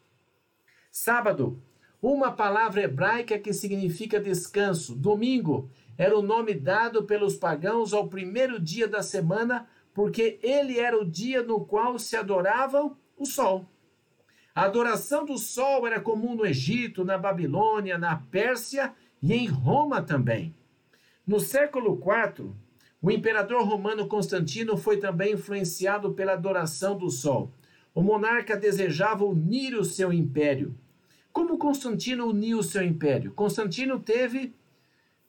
Sábado, 0.90 1.62
uma 2.02 2.32
palavra 2.32 2.82
hebraica 2.82 3.38
que 3.38 3.52
significa 3.52 4.20
descanso. 4.20 4.94
Domingo 4.94 5.70
era 6.02 6.18
o 6.18 6.22
nome 6.22 6.52
dado 6.52 7.04
pelos 7.04 7.36
pagãos 7.36 7.92
ao 7.92 8.08
primeiro 8.08 8.58
dia 8.58 8.88
da 8.88 9.04
semana, 9.04 9.68
porque 9.94 10.40
ele 10.42 10.76
era 10.76 11.00
o 11.00 11.04
dia 11.04 11.44
no 11.44 11.64
qual 11.64 11.96
se 11.96 12.16
adorava 12.16 12.90
o 13.16 13.24
sol. 13.24 13.70
A 14.52 14.64
adoração 14.64 15.24
do 15.24 15.38
sol 15.38 15.86
era 15.86 16.00
comum 16.00 16.34
no 16.34 16.44
Egito, 16.44 17.04
na 17.04 17.16
Babilônia, 17.16 17.96
na 17.98 18.16
Pérsia 18.16 18.92
e 19.22 19.32
em 19.32 19.46
Roma 19.46 20.02
também. 20.02 20.52
No 21.24 21.38
século 21.38 21.94
IV, 21.94 22.50
o 23.00 23.08
imperador 23.08 23.62
romano 23.62 24.08
Constantino 24.08 24.76
foi 24.76 24.96
também 24.96 25.34
influenciado 25.34 26.12
pela 26.14 26.32
adoração 26.32 26.98
do 26.98 27.10
sol. 27.10 27.52
O 27.94 28.02
monarca 28.02 28.56
desejava 28.56 29.24
unir 29.24 29.76
o 29.76 29.84
seu 29.84 30.12
império. 30.12 30.74
Como 31.32 31.58
Constantino 31.58 32.26
uniu 32.26 32.58
o 32.58 32.64
seu 32.64 32.82
império? 32.82 33.32
Constantino 33.34 34.00
teve 34.00 34.52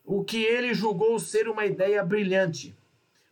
o 0.05 0.23
que 0.23 0.43
ele 0.43 0.73
julgou 0.73 1.17
ser 1.19 1.47
uma 1.47 1.65
ideia 1.65 2.03
brilhante. 2.03 2.75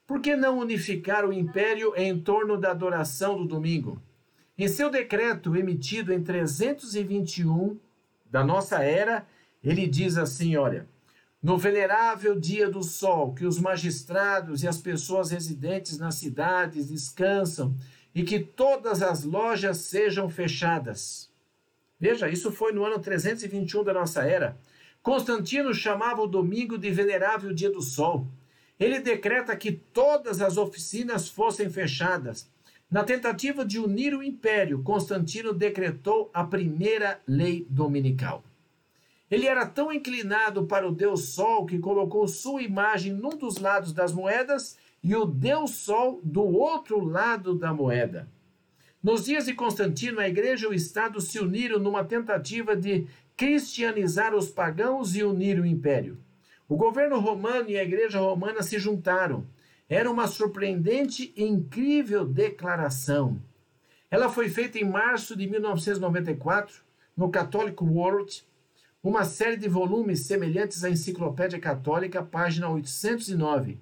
Por 0.07 0.21
que 0.21 0.35
não 0.35 0.59
unificar 0.59 1.25
o 1.25 1.33
império 1.33 1.93
em 1.95 2.19
torno 2.19 2.57
da 2.57 2.71
adoração 2.71 3.37
do 3.37 3.45
domingo? 3.45 4.01
Em 4.57 4.67
seu 4.67 4.89
decreto 4.89 5.55
emitido 5.55 6.13
em 6.13 6.21
321 6.21 7.77
da 8.29 8.43
nossa 8.43 8.83
era, 8.83 9.25
ele 9.63 9.87
diz 9.87 10.17
assim: 10.17 10.55
olha, 10.55 10.87
no 11.41 11.57
venerável 11.57 12.39
dia 12.39 12.69
do 12.69 12.83
sol, 12.83 13.33
que 13.33 13.45
os 13.45 13.59
magistrados 13.59 14.63
e 14.63 14.67
as 14.67 14.77
pessoas 14.77 15.31
residentes 15.31 15.97
nas 15.97 16.15
cidades 16.15 16.87
descansam 16.89 17.75
e 18.13 18.23
que 18.23 18.39
todas 18.39 19.01
as 19.01 19.23
lojas 19.23 19.77
sejam 19.77 20.29
fechadas. 20.29 21.29
Veja, 21.99 22.29
isso 22.29 22.51
foi 22.51 22.73
no 22.73 22.83
ano 22.83 22.99
321 22.99 23.83
da 23.83 23.93
nossa 23.93 24.23
era. 24.23 24.57
Constantino 25.03 25.73
chamava 25.73 26.21
o 26.21 26.27
domingo 26.27 26.77
de 26.77 26.91
venerável 26.91 27.51
dia 27.53 27.71
do 27.71 27.81
sol. 27.81 28.27
Ele 28.79 28.99
decreta 28.99 29.55
que 29.55 29.71
todas 29.71 30.41
as 30.41 30.57
oficinas 30.57 31.27
fossem 31.27 31.69
fechadas. 31.69 32.47
Na 32.89 33.03
tentativa 33.03 33.65
de 33.65 33.79
unir 33.79 34.13
o 34.13 34.21
império, 34.21 34.83
Constantino 34.83 35.53
decretou 35.53 36.29
a 36.33 36.43
primeira 36.43 37.19
lei 37.27 37.65
dominical. 37.69 38.43
Ele 39.29 39.47
era 39.47 39.65
tão 39.65 39.91
inclinado 39.91 40.67
para 40.67 40.87
o 40.87 40.91
Deus 40.91 41.29
Sol 41.29 41.65
que 41.65 41.79
colocou 41.79 42.27
sua 42.27 42.61
imagem 42.61 43.13
num 43.13 43.29
dos 43.29 43.57
lados 43.57 43.93
das 43.93 44.11
moedas 44.11 44.77
e 45.01 45.15
o 45.15 45.25
Deus 45.25 45.71
Sol 45.71 46.19
do 46.21 46.43
outro 46.43 47.03
lado 47.03 47.55
da 47.55 47.73
moeda. 47.73 48.27
Nos 49.01 49.25
dias 49.25 49.45
de 49.45 49.53
Constantino, 49.55 50.19
a 50.19 50.27
igreja 50.27 50.67
e 50.67 50.69
o 50.69 50.73
Estado 50.73 51.19
se 51.19 51.39
uniram 51.39 51.79
numa 51.79 52.03
tentativa 52.03 52.75
de 52.75 53.07
cristianizar 53.41 54.35
os 54.35 54.51
pagãos 54.51 55.15
e 55.15 55.23
unir 55.23 55.59
o 55.59 55.65
império. 55.65 56.19
O 56.69 56.75
governo 56.75 57.19
romano 57.19 57.71
e 57.71 57.75
a 57.75 57.81
igreja 57.81 58.19
romana 58.19 58.61
se 58.61 58.77
juntaram. 58.77 59.47
Era 59.89 60.11
uma 60.11 60.27
surpreendente 60.27 61.33
e 61.35 61.43
incrível 61.43 62.23
declaração. 62.23 63.41
Ela 64.11 64.29
foi 64.29 64.47
feita 64.47 64.77
em 64.77 64.87
março 64.87 65.35
de 65.35 65.47
1994 65.47 66.83
no 67.17 67.31
Catholic 67.31 67.83
World 67.83 68.43
uma 69.03 69.25
série 69.25 69.57
de 69.57 69.67
volumes 69.67 70.19
semelhantes 70.27 70.83
à 70.83 70.91
Enciclopédia 70.91 71.59
Católica, 71.59 72.21
página 72.21 72.69
809. 72.69 73.79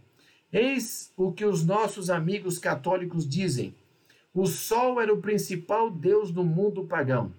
Eis 0.54 1.12
o 1.18 1.34
que 1.34 1.44
os 1.44 1.66
nossos 1.66 2.10
amigos 2.10 2.58
católicos 2.58 3.28
dizem. 3.28 3.76
O 4.34 4.46
Sol 4.46 5.02
era 5.02 5.14
o 5.14 5.22
principal 5.22 5.92
deus 5.92 6.32
do 6.32 6.46
mundo 6.46 6.86
pagão. 6.86 7.34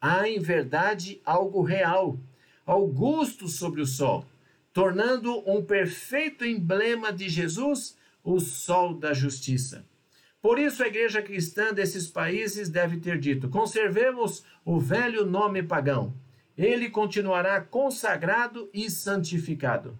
Há, 0.00 0.28
em 0.28 0.38
verdade, 0.38 1.20
algo 1.24 1.62
real, 1.62 2.18
augusto 2.64 3.48
sobre 3.48 3.80
o 3.80 3.86
Sol, 3.86 4.24
tornando 4.72 5.38
um 5.50 5.62
perfeito 5.62 6.44
emblema 6.44 7.12
de 7.12 7.28
Jesus, 7.28 7.96
o 8.24 8.40
Sol 8.40 8.94
da 8.94 9.12
Justiça. 9.12 9.84
Por 10.40 10.58
isso, 10.58 10.82
a 10.82 10.86
igreja 10.86 11.20
cristã 11.20 11.72
desses 11.72 12.08
países 12.08 12.68
deve 12.68 12.96
ter 12.98 13.18
dito: 13.18 13.48
conservemos 13.48 14.42
o 14.64 14.78
velho 14.78 15.26
nome 15.26 15.62
pagão 15.62 16.14
ele 16.66 16.90
continuará 16.90 17.60
consagrado 17.60 18.68
e 18.72 18.90
santificado. 18.90 19.98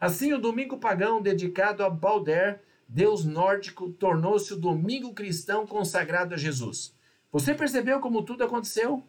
Assim, 0.00 0.32
o 0.32 0.38
domingo 0.38 0.78
pagão 0.78 1.20
dedicado 1.20 1.84
a 1.84 1.90
Balder, 1.90 2.62
deus 2.88 3.24
nórdico, 3.24 3.90
tornou-se 3.90 4.54
o 4.54 4.58
domingo 4.58 5.12
cristão 5.12 5.66
consagrado 5.66 6.34
a 6.34 6.38
Jesus. 6.38 6.94
Você 7.30 7.54
percebeu 7.54 8.00
como 8.00 8.22
tudo 8.22 8.42
aconteceu? 8.42 9.02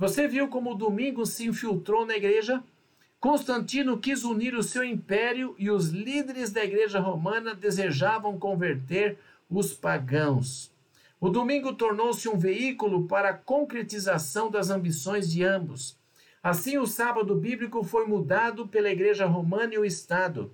Você 0.00 0.26
viu 0.26 0.48
como 0.48 0.72
o 0.72 0.74
domingo 0.74 1.26
se 1.26 1.46
infiltrou 1.46 2.06
na 2.06 2.16
igreja? 2.16 2.64
Constantino 3.20 3.98
quis 3.98 4.24
unir 4.24 4.54
o 4.54 4.62
seu 4.62 4.82
império 4.82 5.54
e 5.58 5.70
os 5.70 5.90
líderes 5.90 6.50
da 6.50 6.64
igreja 6.64 6.98
romana 6.98 7.54
desejavam 7.54 8.38
converter 8.38 9.18
os 9.50 9.74
pagãos. 9.74 10.72
O 11.20 11.28
domingo 11.28 11.74
tornou-se 11.74 12.26
um 12.30 12.38
veículo 12.38 13.06
para 13.06 13.28
a 13.28 13.34
concretização 13.34 14.50
das 14.50 14.70
ambições 14.70 15.30
de 15.30 15.44
ambos. 15.44 15.98
Assim, 16.42 16.78
o 16.78 16.86
sábado 16.86 17.36
bíblico 17.36 17.84
foi 17.84 18.06
mudado 18.06 18.66
pela 18.66 18.88
Igreja 18.88 19.26
Romana 19.26 19.74
e 19.74 19.78
o 19.78 19.84
Estado. 19.84 20.50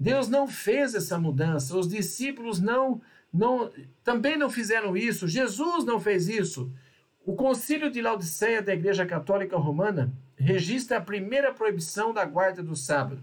Deus 0.00 0.26
não 0.26 0.48
fez 0.48 0.94
essa 0.94 1.18
mudança, 1.18 1.76
os 1.76 1.86
discípulos 1.86 2.62
não, 2.62 3.02
não 3.30 3.70
também 4.02 4.38
não 4.38 4.48
fizeram 4.48 4.96
isso, 4.96 5.28
Jesus 5.28 5.84
não 5.84 6.00
fez 6.00 6.30
isso. 6.30 6.72
O 7.26 7.34
Concílio 7.34 7.90
de 7.90 8.00
Laodiceia 8.00 8.62
da 8.62 8.72
Igreja 8.72 9.04
Católica 9.04 9.56
Romana 9.56 10.12
registra 10.36 10.98
a 10.98 11.00
primeira 11.00 11.52
proibição 11.52 12.14
da 12.14 12.24
guarda 12.24 12.62
do 12.62 12.76
sábado. 12.76 13.20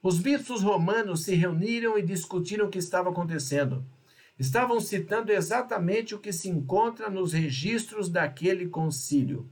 Os 0.00 0.20
bispos 0.20 0.62
romanos 0.62 1.24
se 1.24 1.34
reuniram 1.34 1.98
e 1.98 2.02
discutiram 2.02 2.66
o 2.66 2.70
que 2.70 2.78
estava 2.78 3.10
acontecendo. 3.10 3.84
Estavam 4.38 4.78
citando 4.78 5.32
exatamente 5.32 6.14
o 6.14 6.20
que 6.20 6.32
se 6.32 6.48
encontra 6.48 7.10
nos 7.10 7.32
registros 7.32 8.08
daquele 8.08 8.68
concílio. 8.68 9.50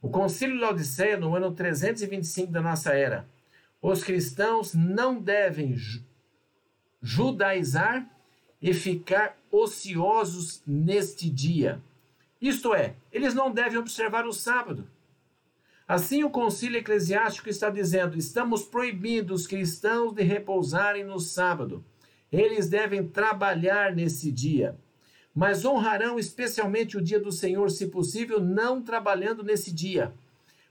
O 0.00 0.10
Concílio 0.10 0.56
de 0.56 0.62
Laodiceia, 0.62 1.16
no 1.16 1.36
ano 1.36 1.52
325 1.52 2.50
da 2.50 2.60
nossa 2.60 2.92
era, 2.92 3.24
os 3.80 4.02
cristãos 4.02 4.74
não 4.74 5.20
devem 5.20 5.76
judaizar 7.00 8.04
e 8.60 8.74
ficar 8.74 9.38
ociosos 9.48 10.60
neste 10.66 11.30
dia. 11.30 11.80
Isto 12.42 12.74
é, 12.74 12.96
eles 13.12 13.34
não 13.34 13.52
devem 13.52 13.78
observar 13.78 14.26
o 14.26 14.32
sábado. 14.32 14.88
Assim, 15.86 16.24
o 16.24 16.30
concílio 16.30 16.78
eclesiástico 16.78 17.48
está 17.48 17.70
dizendo: 17.70 18.18
estamos 18.18 18.64
proibindo 18.64 19.32
os 19.32 19.46
cristãos 19.46 20.12
de 20.12 20.24
repousarem 20.24 21.04
no 21.04 21.20
sábado. 21.20 21.84
Eles 22.32 22.68
devem 22.68 23.06
trabalhar 23.06 23.94
nesse 23.94 24.32
dia, 24.32 24.76
mas 25.32 25.64
honrarão 25.64 26.18
especialmente 26.18 26.96
o 26.96 27.02
dia 27.02 27.20
do 27.20 27.30
Senhor, 27.30 27.70
se 27.70 27.86
possível, 27.86 28.40
não 28.40 28.82
trabalhando 28.82 29.44
nesse 29.44 29.70
dia. 29.70 30.12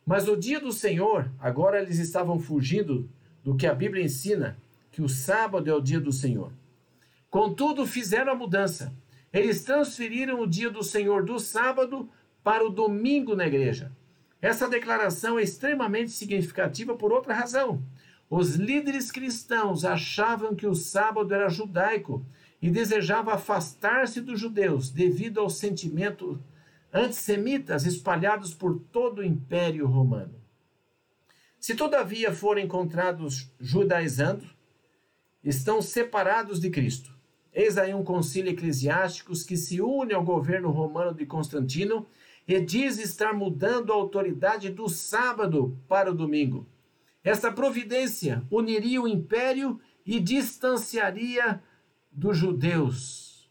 Mas 0.06 0.28
o 0.28 0.36
dia 0.36 0.60
do 0.60 0.74
Senhor, 0.74 1.32
agora 1.40 1.82
eles 1.82 2.00
estavam 2.00 2.38
fugindo 2.38 3.10
do 3.44 3.56
que 3.56 3.66
a 3.66 3.74
Bíblia 3.74 4.04
ensina, 4.04 4.58
que 4.92 5.02
o 5.02 5.08
sábado 5.08 5.70
é 5.70 5.74
o 5.74 5.80
dia 5.80 6.02
do 6.02 6.12
Senhor. 6.12 6.52
Contudo, 7.30 7.86
fizeram 7.88 8.34
a 8.34 8.36
mudança. 8.36 8.94
Eles 9.34 9.64
transferiram 9.64 10.42
o 10.42 10.48
dia 10.48 10.70
do 10.70 10.84
Senhor 10.84 11.24
do 11.24 11.40
sábado 11.40 12.10
para 12.44 12.66
o 12.66 12.70
domingo 12.70 13.36
na 13.36 13.48
igreja. 13.48 13.92
Essa 14.42 14.68
declaração 14.68 15.38
é 15.38 15.44
extremamente 15.44 16.12
significativa 16.12 16.96
por 16.96 17.12
outra 17.12 17.34
razão. 17.34 17.84
Os 18.30 18.56
líderes 18.56 19.12
cristãos 19.12 19.86
achavam 19.86 20.56
que 20.56 20.66
o 20.66 20.74
sábado 20.74 21.34
era 21.34 21.50
judaico 21.50 22.26
e 22.62 22.70
desejavam 22.70 23.34
afastar-se 23.34 24.22
dos 24.22 24.40
judeus 24.40 24.90
devido 24.90 25.40
aos 25.40 25.58
sentimentos 25.58 26.40
antissemitas 26.94 27.86
espalhados 27.86 28.54
por 28.54 28.80
todo 28.92 29.20
o 29.20 29.24
Império 29.24 29.88
Romano. 29.88 30.36
Se 31.60 31.76
todavia 31.76 32.34
forem 32.34 32.66
encontrados 32.66 33.52
judaizando, 33.60 34.50
estão 35.44 35.82
separados 35.82 36.60
de 36.60 36.70
Cristo. 36.70 37.14
Eis 37.54 37.78
aí 37.78 37.94
um 37.94 38.04
concílio 38.04 38.52
eclesiástico 38.52 39.34
que 39.46 39.58
se 39.58 39.82
une 39.82 40.14
ao 40.14 40.24
governo 40.24 40.72
romano 40.72 41.14
de 41.14 41.26
Constantino 41.26 42.08
e 42.48 42.60
diz 42.60 42.98
estar 42.98 43.34
mudando 43.34 43.92
a 43.92 43.96
autoridade 43.96 44.70
do 44.70 44.88
sábado 44.88 45.78
para 45.88 46.12
o 46.12 46.16
domingo. 46.16 46.66
Esta 47.24 47.52
providência 47.52 48.44
uniria 48.50 49.02
o 49.02 49.08
império 49.08 49.80
e 50.06 50.20
distanciaria 50.20 51.62
dos 52.12 52.38
judeus. 52.38 53.50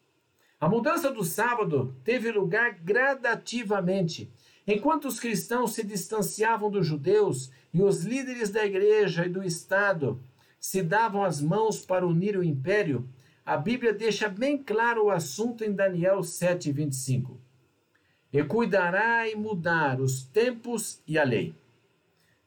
A 0.58 0.68
mudança 0.68 1.10
do 1.10 1.24
sábado 1.24 1.94
teve 2.02 2.32
lugar 2.32 2.78
gradativamente. 2.82 4.32
Enquanto 4.66 5.08
os 5.08 5.20
cristãos 5.20 5.72
se 5.72 5.84
distanciavam 5.84 6.70
dos 6.70 6.86
judeus 6.86 7.50
e 7.72 7.82
os 7.82 8.04
líderes 8.04 8.50
da 8.50 8.64
igreja 8.64 9.24
e 9.24 9.28
do 9.28 9.42
Estado 9.42 10.20
se 10.58 10.82
davam 10.82 11.22
as 11.22 11.40
mãos 11.40 11.84
para 11.84 12.06
unir 12.06 12.36
o 12.36 12.44
império, 12.44 13.08
a 13.50 13.56
Bíblia 13.56 13.92
deixa 13.92 14.28
bem 14.28 14.56
claro 14.56 15.06
o 15.06 15.10
assunto 15.10 15.64
em 15.64 15.72
Daniel 15.72 16.22
7, 16.22 16.70
25 16.70 17.36
e 18.32 18.44
cuidará 18.44 19.28
em 19.28 19.34
mudar 19.34 20.00
os 20.00 20.22
tempos 20.22 21.02
e 21.04 21.18
a 21.18 21.24
lei. 21.24 21.52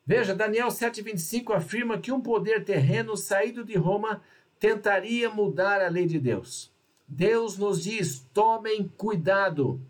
Veja, 0.05 0.33
Daniel 0.33 0.69
7,25 0.69 1.53
afirma 1.53 1.97
que 1.97 2.09
um 2.09 2.21
poder 2.21 2.63
terreno 2.63 3.17
saído 3.17 3.65
de 3.65 3.75
Roma 3.75 4.21
tentaria 4.57 5.29
mudar 5.29 5.81
a 5.81 5.89
lei 5.89 6.05
de 6.05 6.17
Deus. 6.17 6.71
Deus 7.05 7.57
nos 7.57 7.83
diz: 7.83 8.25
tomem 8.33 8.89
cuidado. 8.95 9.81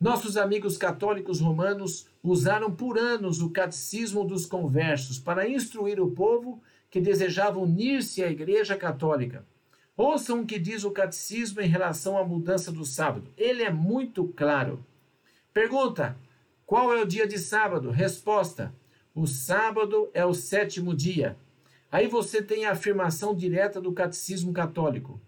Nossos 0.00 0.36
amigos 0.36 0.78
católicos 0.78 1.40
romanos 1.40 2.06
usaram 2.22 2.70
por 2.70 2.96
anos 2.96 3.42
o 3.42 3.50
catecismo 3.50 4.22
dos 4.22 4.46
conversos 4.46 5.18
para 5.18 5.48
instruir 5.48 6.00
o 6.00 6.12
povo 6.12 6.62
que 6.88 7.00
desejava 7.00 7.58
unir-se 7.58 8.22
à 8.22 8.30
Igreja 8.30 8.76
Católica. 8.76 9.44
Ouçam 9.96 10.40
o 10.40 10.46
que 10.46 10.58
diz 10.58 10.82
o 10.82 10.90
catecismo 10.90 11.60
em 11.60 11.68
relação 11.68 12.18
à 12.18 12.24
mudança 12.24 12.72
do 12.72 12.84
sábado. 12.84 13.32
Ele 13.36 13.62
é 13.62 13.70
muito 13.70 14.26
claro. 14.28 14.84
Pergunta: 15.52 16.16
qual 16.66 16.92
é 16.92 17.00
o 17.00 17.06
dia 17.06 17.26
de 17.26 17.38
sábado? 17.38 17.90
Resposta: 17.90 18.74
o 19.14 19.26
sábado 19.26 20.10
é 20.12 20.24
o 20.24 20.34
sétimo 20.34 20.94
dia. 20.94 21.36
Aí 21.92 22.08
você 22.08 22.42
tem 22.42 22.64
a 22.64 22.72
afirmação 22.72 23.34
direta 23.36 23.80
do 23.80 23.92
catecismo 23.92 24.52
católico. 24.52 25.20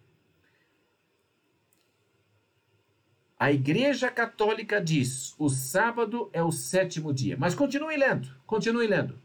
A 3.38 3.52
Igreja 3.52 4.10
Católica 4.10 4.80
diz: 4.80 5.34
o 5.38 5.48
sábado 5.48 6.28
é 6.32 6.42
o 6.42 6.50
sétimo 6.50 7.14
dia. 7.14 7.36
Mas 7.38 7.54
continue 7.54 7.96
lendo, 7.96 8.28
continue 8.44 8.88
lendo. 8.88 9.16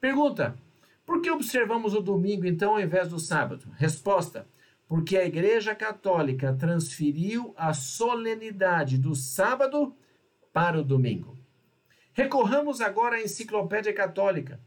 Pergunta: 0.00 0.56
por 1.04 1.20
que 1.20 1.30
observamos 1.30 1.94
o 1.94 2.00
domingo 2.00 2.46
então 2.46 2.74
ao 2.74 2.80
invés 2.80 3.08
do 3.08 3.18
sábado? 3.18 3.66
Resposta: 3.76 4.46
porque 4.94 5.16
a 5.16 5.26
Igreja 5.26 5.74
Católica 5.74 6.54
transferiu 6.54 7.52
a 7.56 7.74
solenidade 7.74 8.96
do 8.96 9.12
sábado 9.12 9.92
para 10.52 10.78
o 10.78 10.84
domingo. 10.84 11.36
Recorramos 12.12 12.80
agora 12.80 13.16
à 13.16 13.20
Enciclopédia 13.20 13.92
Católica. 13.92 14.60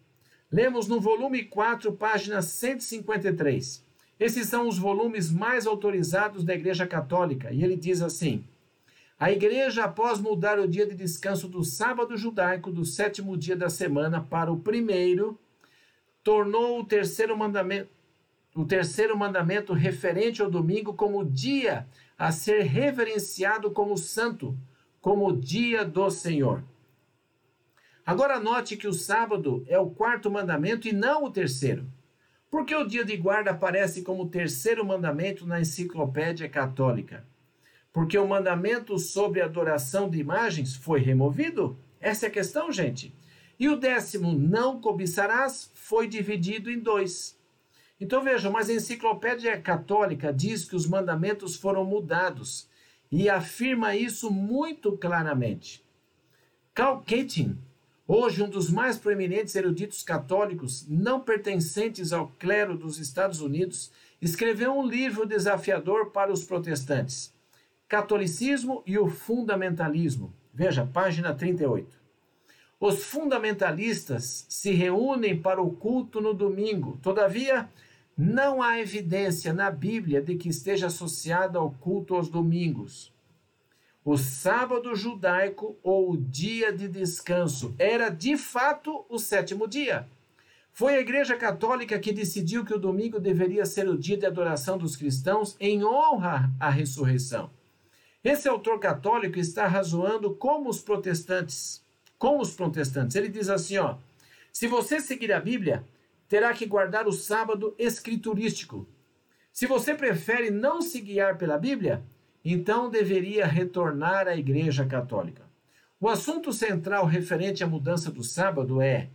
Lemos 0.51 0.85
no 0.85 0.99
volume 0.99 1.45
4, 1.45 1.93
página 1.93 2.41
153. 2.41 3.85
Esses 4.19 4.47
são 4.47 4.67
os 4.67 4.77
volumes 4.77 5.31
mais 5.31 5.65
autorizados 5.65 6.43
da 6.43 6.53
Igreja 6.53 6.85
Católica, 6.85 7.53
e 7.53 7.63
ele 7.63 7.77
diz 7.77 8.01
assim: 8.01 8.43
A 9.17 9.31
Igreja, 9.31 9.85
após 9.85 10.19
mudar 10.19 10.59
o 10.59 10.67
dia 10.67 10.85
de 10.85 10.93
descanso 10.93 11.47
do 11.47 11.63
sábado 11.63 12.17
judaico 12.17 12.69
do 12.69 12.83
sétimo 12.83 13.37
dia 13.37 13.55
da 13.55 13.69
semana 13.69 14.19
para 14.19 14.51
o 14.51 14.59
primeiro, 14.59 15.39
tornou 16.21 16.81
o 16.81 16.85
terceiro 16.85 17.37
mandamento, 17.37 17.87
o 18.57 18.65
terceiro 18.65 19.15
mandamento 19.15 19.71
referente 19.71 20.41
ao 20.41 20.49
domingo 20.49 20.91
como 20.95 21.23
dia 21.23 21.87
a 22.17 22.31
ser 22.31 22.63
reverenciado 22.63 23.69
como 23.69 23.95
santo, 23.95 24.57
como 24.99 25.31
dia 25.31 25.85
do 25.85 26.09
Senhor. 26.09 26.63
Agora 28.03 28.39
note 28.39 28.75
que 28.75 28.87
o 28.87 28.93
sábado 28.93 29.63
é 29.67 29.77
o 29.77 29.91
quarto 29.91 30.31
mandamento 30.31 30.87
e 30.87 30.91
não 30.91 31.25
o 31.25 31.29
terceiro. 31.29 31.85
Por 32.49 32.65
que 32.65 32.75
o 32.75 32.87
dia 32.87 33.05
de 33.05 33.15
guarda 33.15 33.51
aparece 33.51 34.01
como 34.01 34.23
o 34.23 34.29
terceiro 34.29 34.83
mandamento 34.83 35.45
na 35.45 35.61
enciclopédia 35.61 36.49
católica? 36.49 37.23
Porque 37.93 38.17
o 38.17 38.27
mandamento 38.27 38.97
sobre 38.97 39.39
adoração 39.39 40.09
de 40.09 40.17
imagens 40.17 40.75
foi 40.75 40.99
removido? 40.99 41.77
Essa 42.01 42.25
é 42.25 42.29
a 42.29 42.31
questão, 42.31 42.71
gente. 42.71 43.13
E 43.59 43.69
o 43.69 43.75
décimo, 43.75 44.33
não 44.33 44.81
cobiçarás, 44.81 45.69
foi 45.75 46.07
dividido 46.07 46.71
em 46.71 46.79
dois. 46.79 47.36
Então 47.99 48.23
vejam, 48.23 48.51
mas 48.51 48.69
a 48.69 48.73
enciclopédia 48.73 49.59
católica 49.59 50.31
diz 50.31 50.65
que 50.65 50.75
os 50.75 50.87
mandamentos 50.87 51.55
foram 51.55 51.83
mudados 51.83 52.69
e 53.11 53.29
afirma 53.29 53.95
isso 53.95 54.29
muito 54.31 54.95
claramente. 54.97 55.83
Carl 56.73 57.01
Keating, 57.01 57.57
hoje 58.07 58.43
um 58.43 58.49
dos 58.49 58.69
mais 58.69 58.97
proeminentes 58.97 59.55
eruditos 59.55 60.03
católicos 60.03 60.85
não 60.87 61.19
pertencentes 61.19 62.13
ao 62.13 62.27
clero 62.37 62.77
dos 62.77 62.99
Estados 62.99 63.41
Unidos, 63.41 63.91
escreveu 64.21 64.77
um 64.77 64.85
livro 64.85 65.25
desafiador 65.25 66.11
para 66.11 66.31
os 66.31 66.43
protestantes: 66.43 67.33
Catolicismo 67.87 68.83
e 68.85 68.99
o 68.99 69.09
Fundamentalismo. 69.09 70.33
Veja, 70.53 70.85
página 70.85 71.33
38. 71.33 71.97
Os 72.79 73.03
fundamentalistas 73.03 74.45
se 74.47 74.71
reúnem 74.71 75.39
para 75.41 75.61
o 75.61 75.71
culto 75.71 76.21
no 76.21 76.31
domingo. 76.31 76.99
Todavia, 77.01 77.67
não 78.17 78.63
há 78.63 78.79
evidência 78.79 79.53
na 79.53 79.69
Bíblia 79.69 80.21
de 80.21 80.35
que 80.35 80.49
esteja 80.49 80.87
associado 80.87 81.59
ao 81.59 81.69
culto 81.69 82.15
aos 82.15 82.27
domingos. 82.27 83.13
O 84.03 84.17
sábado 84.17 84.95
judaico 84.95 85.77
ou 85.83 86.13
o 86.13 86.17
dia 86.17 86.73
de 86.73 86.87
descanso 86.87 87.75
era 87.77 88.09
de 88.09 88.35
fato 88.35 89.05
o 89.07 89.19
sétimo 89.19 89.67
dia. 89.67 90.07
Foi 90.71 90.95
a 90.95 90.99
Igreja 90.99 91.35
Católica 91.35 91.99
que 91.99 92.13
decidiu 92.13 92.63
que 92.63 92.73
o 92.73 92.79
domingo 92.79 93.19
deveria 93.19 93.65
ser 93.65 93.87
o 93.87 93.97
dia 93.97 94.17
de 94.17 94.25
adoração 94.25 94.77
dos 94.77 94.95
cristãos 94.95 95.55
em 95.59 95.83
honra 95.83 96.51
à 96.59 96.69
ressurreição. 96.69 97.51
Esse 98.23 98.47
autor 98.47 98.79
católico 98.79 99.37
está 99.37 99.67
razoando 99.67 100.33
como 100.35 100.69
os 100.69 100.79
protestantes, 100.81 101.83
com 102.17 102.39
os 102.39 102.51
protestantes. 102.51 103.15
Ele 103.15 103.29
diz 103.29 103.49
assim, 103.49 103.77
ó: 103.77 103.97
Se 104.51 104.67
você 104.67 104.99
seguir 104.99 105.31
a 105.33 105.39
Bíblia, 105.39 105.83
terá 106.27 106.53
que 106.53 106.65
guardar 106.65 107.07
o 107.07 107.11
sábado 107.11 107.73
escriturístico. 107.77 108.87
Se 109.51 109.65
você 109.65 109.95
prefere 109.95 110.51
não 110.51 110.81
se 110.81 110.99
guiar 111.01 111.37
pela 111.37 111.57
Bíblia, 111.57 112.03
então 112.43 112.89
deveria 112.89 113.45
retornar 113.45 114.27
à 114.27 114.35
Igreja 114.35 114.85
Católica. 114.85 115.43
O 115.99 116.07
assunto 116.07 116.53
central 116.53 117.05
referente 117.05 117.63
à 117.63 117.67
mudança 117.67 118.11
do 118.11 118.23
sábado 118.23 118.81
é: 118.81 119.09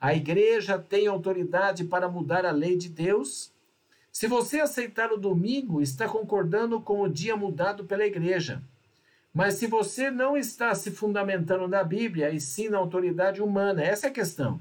a 0.00 0.14
Igreja 0.14 0.78
tem 0.78 1.06
autoridade 1.06 1.84
para 1.84 2.08
mudar 2.08 2.46
a 2.46 2.50
lei 2.50 2.76
de 2.76 2.88
Deus? 2.88 3.52
Se 4.10 4.26
você 4.26 4.60
aceitar 4.60 5.12
o 5.12 5.16
domingo, 5.16 5.80
está 5.80 6.08
concordando 6.08 6.80
com 6.80 7.00
o 7.00 7.08
dia 7.08 7.36
mudado 7.36 7.84
pela 7.84 8.06
Igreja. 8.06 8.62
Mas 9.32 9.54
se 9.54 9.66
você 9.66 10.10
não 10.10 10.36
está 10.36 10.74
se 10.74 10.90
fundamentando 10.90 11.66
na 11.66 11.82
Bíblia 11.82 12.30
e 12.30 12.40
sim 12.40 12.68
na 12.68 12.78
autoridade 12.78 13.40
humana, 13.40 13.82
essa 13.82 14.06
é 14.06 14.10
a 14.10 14.12
questão. 14.12 14.60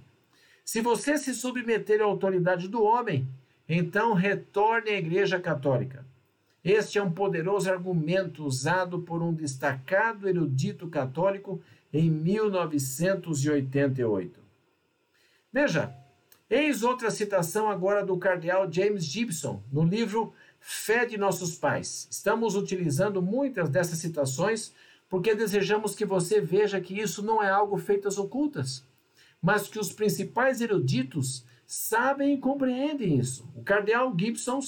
Se 0.63 0.81
você 0.81 1.17
se 1.17 1.33
submeter 1.33 2.01
à 2.01 2.05
autoridade 2.05 2.67
do 2.67 2.83
homem, 2.83 3.27
então 3.67 4.13
retorne 4.13 4.91
à 4.91 4.97
Igreja 4.97 5.39
Católica. 5.39 6.05
Este 6.63 6.99
é 6.99 7.03
um 7.03 7.11
poderoso 7.11 7.71
argumento 7.71 8.45
usado 8.45 8.99
por 8.99 9.23
um 9.23 9.33
destacado 9.33 10.29
erudito 10.29 10.87
católico 10.87 11.59
em 11.91 12.07
1988. 12.09 14.39
Veja, 15.51 15.93
eis 16.49 16.81
outra 16.83 17.09
citação 17.09 17.69
agora 17.69 18.05
do 18.05 18.17
cardeal 18.17 18.71
James 18.71 19.03
Gibson, 19.03 19.61
no 19.71 19.83
livro 19.83 20.33
Fé 20.59 21.05
de 21.05 21.17
Nossos 21.17 21.57
Pais. 21.57 22.07
Estamos 22.11 22.55
utilizando 22.55 23.19
muitas 23.21 23.69
dessas 23.69 23.97
citações 23.97 24.71
porque 25.09 25.33
desejamos 25.35 25.95
que 25.95 26.05
você 26.05 26.39
veja 26.39 26.79
que 26.79 26.97
isso 26.97 27.21
não 27.21 27.43
é 27.43 27.49
algo 27.49 27.77
feito 27.77 28.07
às 28.07 28.17
ocultas, 28.17 28.85
mas 29.41 29.67
que 29.67 29.79
os 29.79 29.91
principais 29.91 30.61
eruditos 30.61 31.45
sabem 31.65 32.33
e 32.33 32.37
compreendem 32.37 33.17
isso. 33.17 33.49
O 33.55 33.63
cardeal 33.63 34.13
Gibson 34.17 34.59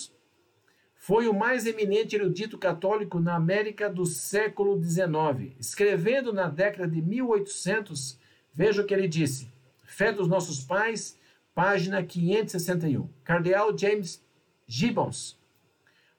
foi 0.95 1.27
o 1.27 1.33
mais 1.33 1.65
eminente 1.65 2.15
erudito 2.15 2.57
católico 2.57 3.19
na 3.19 3.35
América 3.35 3.89
do 3.89 4.05
século 4.05 4.81
XIX. 4.81 5.53
Escrevendo 5.59 6.31
na 6.31 6.47
década 6.47 6.87
de 6.87 7.01
1800, 7.01 8.17
veja 8.53 8.81
o 8.81 8.85
que 8.85 8.93
ele 8.93 9.07
disse. 9.07 9.51
Fé 9.83 10.11
dos 10.11 10.27
Nossos 10.27 10.63
Pais, 10.63 11.19
página 11.53 12.01
561. 12.01 13.09
Cardeal 13.23 13.77
James 13.77 14.23
Gibbons. 14.65 15.37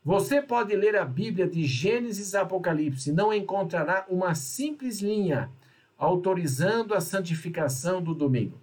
Você 0.04 0.42
pode 0.42 0.76
ler 0.76 0.96
a 0.96 1.04
Bíblia 1.06 1.48
de 1.48 1.64
Gênesis 1.64 2.34
a 2.34 2.42
Apocalipse, 2.42 3.10
não 3.10 3.32
encontrará 3.32 4.04
uma 4.10 4.34
simples 4.34 5.00
linha 5.00 5.50
autorizando 6.04 6.94
a 6.94 7.00
santificação 7.00 8.02
do 8.02 8.14
domingo. 8.14 8.60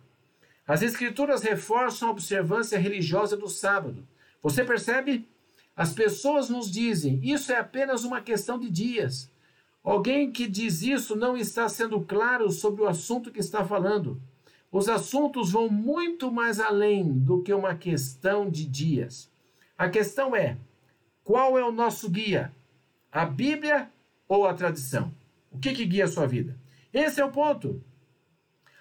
As 0.67 0.81
Escrituras 0.81 1.41
reforçam 1.41 2.07
a 2.07 2.11
observância 2.11 2.77
religiosa 2.77 3.35
do 3.35 3.49
sábado. 3.49 4.07
Você 4.41 4.63
percebe? 4.63 5.27
As 5.75 5.91
pessoas 5.91 6.49
nos 6.49 6.69
dizem, 6.69 7.19
isso 7.23 7.51
é 7.51 7.57
apenas 7.57 8.03
uma 8.03 8.21
questão 8.21 8.59
de 8.59 8.69
dias. 8.69 9.29
Alguém 9.83 10.31
que 10.31 10.47
diz 10.47 10.81
isso 10.81 11.15
não 11.15 11.35
está 11.35 11.67
sendo 11.67 11.99
claro 12.01 12.51
sobre 12.51 12.83
o 12.83 12.87
assunto 12.87 13.31
que 13.31 13.39
está 13.39 13.65
falando. 13.65 14.21
Os 14.71 14.87
assuntos 14.87 15.51
vão 15.51 15.67
muito 15.67 16.31
mais 16.31 16.59
além 16.59 17.11
do 17.11 17.41
que 17.41 17.53
uma 17.53 17.75
questão 17.75 18.49
de 18.49 18.65
dias. 18.65 19.29
A 19.77 19.89
questão 19.89 20.35
é: 20.35 20.57
qual 21.23 21.57
é 21.57 21.63
o 21.63 21.71
nosso 21.71 22.09
guia? 22.09 22.53
A 23.11 23.25
Bíblia 23.25 23.89
ou 24.27 24.45
a 24.45 24.53
tradição? 24.53 25.11
O 25.51 25.57
que, 25.57 25.73
que 25.73 25.85
guia 25.85 26.05
a 26.05 26.07
sua 26.07 26.27
vida? 26.27 26.60
Esse 26.93 27.21
é 27.21 27.25
o 27.25 27.31
ponto. 27.31 27.83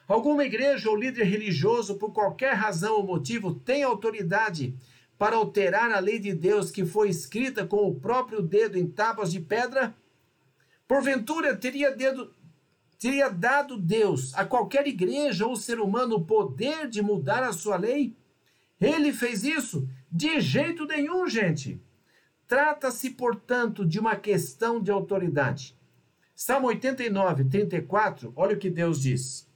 Alguma 0.09 0.45
igreja 0.45 0.91
ou 0.91 0.97
líder 0.97 1.25
religioso, 1.25 1.97
por 1.97 2.13
qualquer 2.13 2.55
razão 2.55 2.97
ou 2.97 3.07
motivo, 3.07 3.55
tem 3.55 3.85
autoridade 3.85 4.75
para 5.17 5.37
alterar 5.37 5.93
a 5.93 6.01
lei 6.01 6.19
de 6.19 6.35
Deus 6.35 6.71
que 6.71 6.85
foi 6.85 7.09
escrita 7.11 7.65
com 7.65 7.87
o 7.87 7.95
próprio 7.95 8.43
dedo 8.43 8.77
em 8.77 8.87
tábuas 8.87 9.31
de 9.31 9.39
pedra? 9.39 9.95
Porventura 10.89 11.55
teria, 11.55 11.95
dedo, 11.95 12.35
teria 12.99 13.29
dado 13.29 13.77
Deus 13.77 14.35
a 14.35 14.45
qualquer 14.45 14.89
igreja 14.89 15.47
ou 15.47 15.55
ser 15.55 15.79
humano 15.79 16.17
o 16.17 16.25
poder 16.25 16.89
de 16.89 17.01
mudar 17.01 17.45
a 17.45 17.53
sua 17.53 17.77
lei? 17.77 18.17
Ele 18.81 19.13
fez 19.13 19.45
isso? 19.45 19.89
De 20.11 20.41
jeito 20.41 20.87
nenhum, 20.87 21.29
gente. 21.29 21.81
Trata-se, 22.49 23.11
portanto, 23.11 23.87
de 23.87 24.01
uma 24.01 24.17
questão 24.17 24.83
de 24.83 24.91
autoridade. 24.91 25.79
Salmo 26.43 26.69
89, 26.69 27.45
34, 27.45 28.33
olha 28.35 28.57
o 28.57 28.59
que 28.59 28.71
Deus 28.71 29.03
diz. 29.03 29.47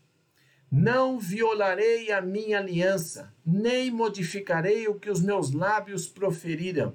Não 0.71 1.19
violarei 1.19 2.13
a 2.13 2.21
minha 2.21 2.59
aliança, 2.59 3.33
nem 3.43 3.91
modificarei 3.91 4.87
o 4.87 4.97
que 4.97 5.09
os 5.09 5.23
meus 5.23 5.51
lábios 5.51 6.07
proferiram. 6.07 6.95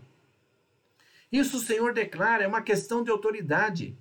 Isso 1.32 1.58
o 1.58 1.60
Senhor 1.60 1.92
declara, 1.92 2.44
é 2.44 2.48
uma 2.48 2.62
questão 2.62 3.04
de 3.04 3.10
autoridade. 3.10 3.98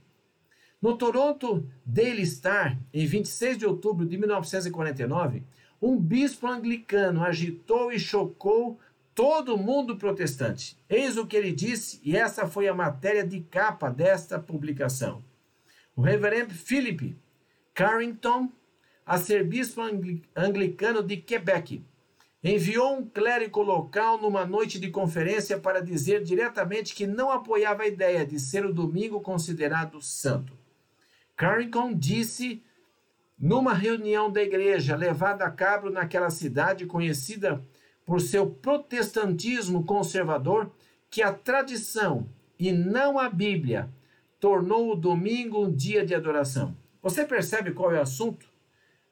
No 0.79 0.95
Toronto 0.95 1.67
Daily 1.87 2.27
Star, 2.27 2.79
em 2.93 3.07
26 3.07 3.57
de 3.57 3.65
outubro 3.65 4.05
de 4.05 4.19
1949, 4.19 5.43
um 5.81 5.97
bispo 5.97 6.47
anglicano 6.47 7.25
agitou 7.25 7.91
e 7.91 7.99
chocou 7.99 8.79
todo 9.15 9.57
mundo 9.57 9.97
protestante. 9.97 10.79
Eis 10.87 11.17
o 11.17 11.27
que 11.27 11.35
ele 11.35 11.51
disse, 11.51 11.99
e 12.05 12.15
essa 12.15 12.47
foi 12.47 12.69
a 12.69 12.75
matéria 12.75 13.27
de 13.27 13.41
capa 13.41 13.89
desta 13.89 14.39
publicação. 14.39 15.27
O 15.99 16.01
reverendo 16.01 16.55
Philip 16.55 17.19
Carrington 17.75 18.53
arcebispo 19.05 19.81
anglicano 20.37 21.03
de 21.03 21.17
Quebec, 21.17 21.83
enviou 22.45 22.99
um 22.99 23.05
clérigo 23.05 23.61
local 23.63 24.17
numa 24.21 24.47
noite 24.47 24.79
de 24.79 24.93
conferência 24.93 25.59
para 25.59 25.83
dizer 25.83 26.23
diretamente 26.23 26.95
que 26.95 27.05
não 27.05 27.33
apoiava 27.33 27.83
a 27.83 27.89
ideia 27.89 28.25
de 28.25 28.39
ser 28.39 28.65
o 28.65 28.73
domingo 28.73 29.21
considerado 29.21 30.01
santo. 30.01 30.57
Carrington 31.35 31.93
disse 31.93 32.63
numa 33.37 33.75
reunião 33.75 34.31
da 34.31 34.41
igreja 34.41 34.95
levada 34.95 35.47
a 35.47 35.51
cabo 35.51 35.91
naquela 35.91 36.31
cidade 36.31 36.87
conhecida 36.87 37.61
por 38.07 38.21
seu 38.21 38.47
protestantismo 38.49 39.85
conservador 39.85 40.71
que 41.11 41.23
a 41.23 41.33
tradição 41.33 42.29
e 42.57 42.71
não 42.71 43.19
a 43.19 43.29
Bíblia 43.29 43.91
tornou 44.41 44.93
o 44.93 44.97
domingo 44.97 45.65
um 45.65 45.73
dia 45.75 46.05
de 46.05 46.15
adoração. 46.15 46.77
Você 47.03 47.25
percebe 47.25 47.73
qual 47.73 47.93
é 47.93 47.99
o 47.99 48.03
assunto? 48.03 48.47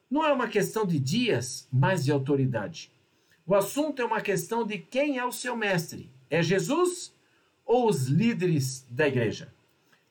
Não 0.09 0.25
é 0.25 0.31
uma 0.31 0.47
questão 0.47 0.85
de 0.85 0.99
dias, 0.99 1.67
mas 1.71 2.05
de 2.05 2.11
autoridade. 2.11 2.91
O 3.45 3.55
assunto 3.55 4.01
é 4.01 4.05
uma 4.05 4.21
questão 4.21 4.65
de 4.65 4.77
quem 4.77 5.17
é 5.17 5.25
o 5.25 5.31
seu 5.31 5.55
mestre: 5.55 6.11
é 6.29 6.41
Jesus 6.41 7.13
ou 7.65 7.87
os 7.87 8.07
líderes 8.07 8.85
da 8.89 9.07
igreja? 9.07 9.53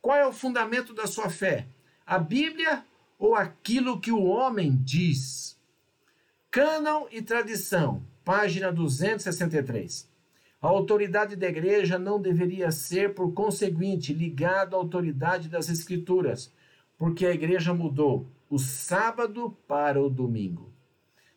Qual 0.00 0.16
é 0.16 0.26
o 0.26 0.32
fundamento 0.32 0.94
da 0.94 1.06
sua 1.06 1.28
fé? 1.28 1.66
A 2.06 2.18
Bíblia 2.18 2.84
ou 3.18 3.34
aquilo 3.34 4.00
que 4.00 4.12
o 4.12 4.24
homem 4.24 4.76
diz? 4.84 5.58
Cânon 6.50 7.06
e 7.10 7.20
tradição, 7.20 8.02
página 8.24 8.72
263. 8.72 10.08
A 10.60 10.68
autoridade 10.68 11.36
da 11.36 11.48
igreja 11.48 11.98
não 11.98 12.20
deveria 12.20 12.70
ser, 12.70 13.14
por 13.14 13.32
conseguinte, 13.32 14.12
ligada 14.12 14.74
à 14.74 14.78
autoridade 14.78 15.48
das 15.48 15.68
Escrituras, 15.68 16.52
porque 16.96 17.26
a 17.26 17.32
igreja 17.32 17.74
mudou 17.74 18.26
o 18.48 18.58
sábado 18.58 19.56
para 19.68 20.02
o 20.02 20.08
domingo. 20.08 20.72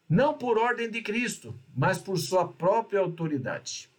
Não 0.07 0.33
por 0.33 0.57
ordem 0.57 0.89
de 0.89 1.01
Cristo, 1.01 1.53
mas 1.75 1.97
por 1.97 2.17
sua 2.17 2.47
própria 2.47 2.99
autoridade. 2.99 3.89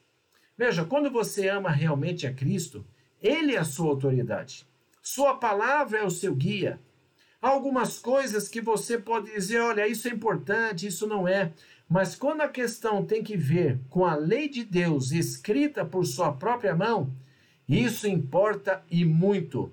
Veja, 0.56 0.84
quando 0.84 1.10
você 1.10 1.48
ama 1.48 1.70
realmente 1.70 2.26
a 2.26 2.32
Cristo, 2.32 2.84
Ele 3.22 3.54
é 3.54 3.58
a 3.58 3.64
sua 3.64 3.90
autoridade. 3.90 4.66
Sua 5.02 5.34
palavra 5.34 5.98
é 5.98 6.04
o 6.04 6.10
seu 6.10 6.34
guia. 6.34 6.80
Há 7.40 7.48
algumas 7.48 7.98
coisas 7.98 8.48
que 8.48 8.60
você 8.60 8.98
pode 8.98 9.32
dizer, 9.32 9.60
olha, 9.60 9.88
isso 9.88 10.08
é 10.08 10.10
importante, 10.10 10.86
isso 10.86 11.06
não 11.06 11.26
é. 11.26 11.52
Mas 11.90 12.14
quando 12.14 12.42
a 12.42 12.48
questão 12.48 13.04
tem 13.04 13.20
que 13.20 13.36
ver 13.36 13.80
com 13.90 14.04
a 14.04 14.14
lei 14.14 14.48
de 14.48 14.62
Deus 14.62 15.10
escrita 15.10 15.84
por 15.84 16.06
sua 16.06 16.30
própria 16.30 16.72
mão, 16.72 17.12
isso 17.68 18.06
importa 18.06 18.84
e 18.88 19.04
muito. 19.04 19.72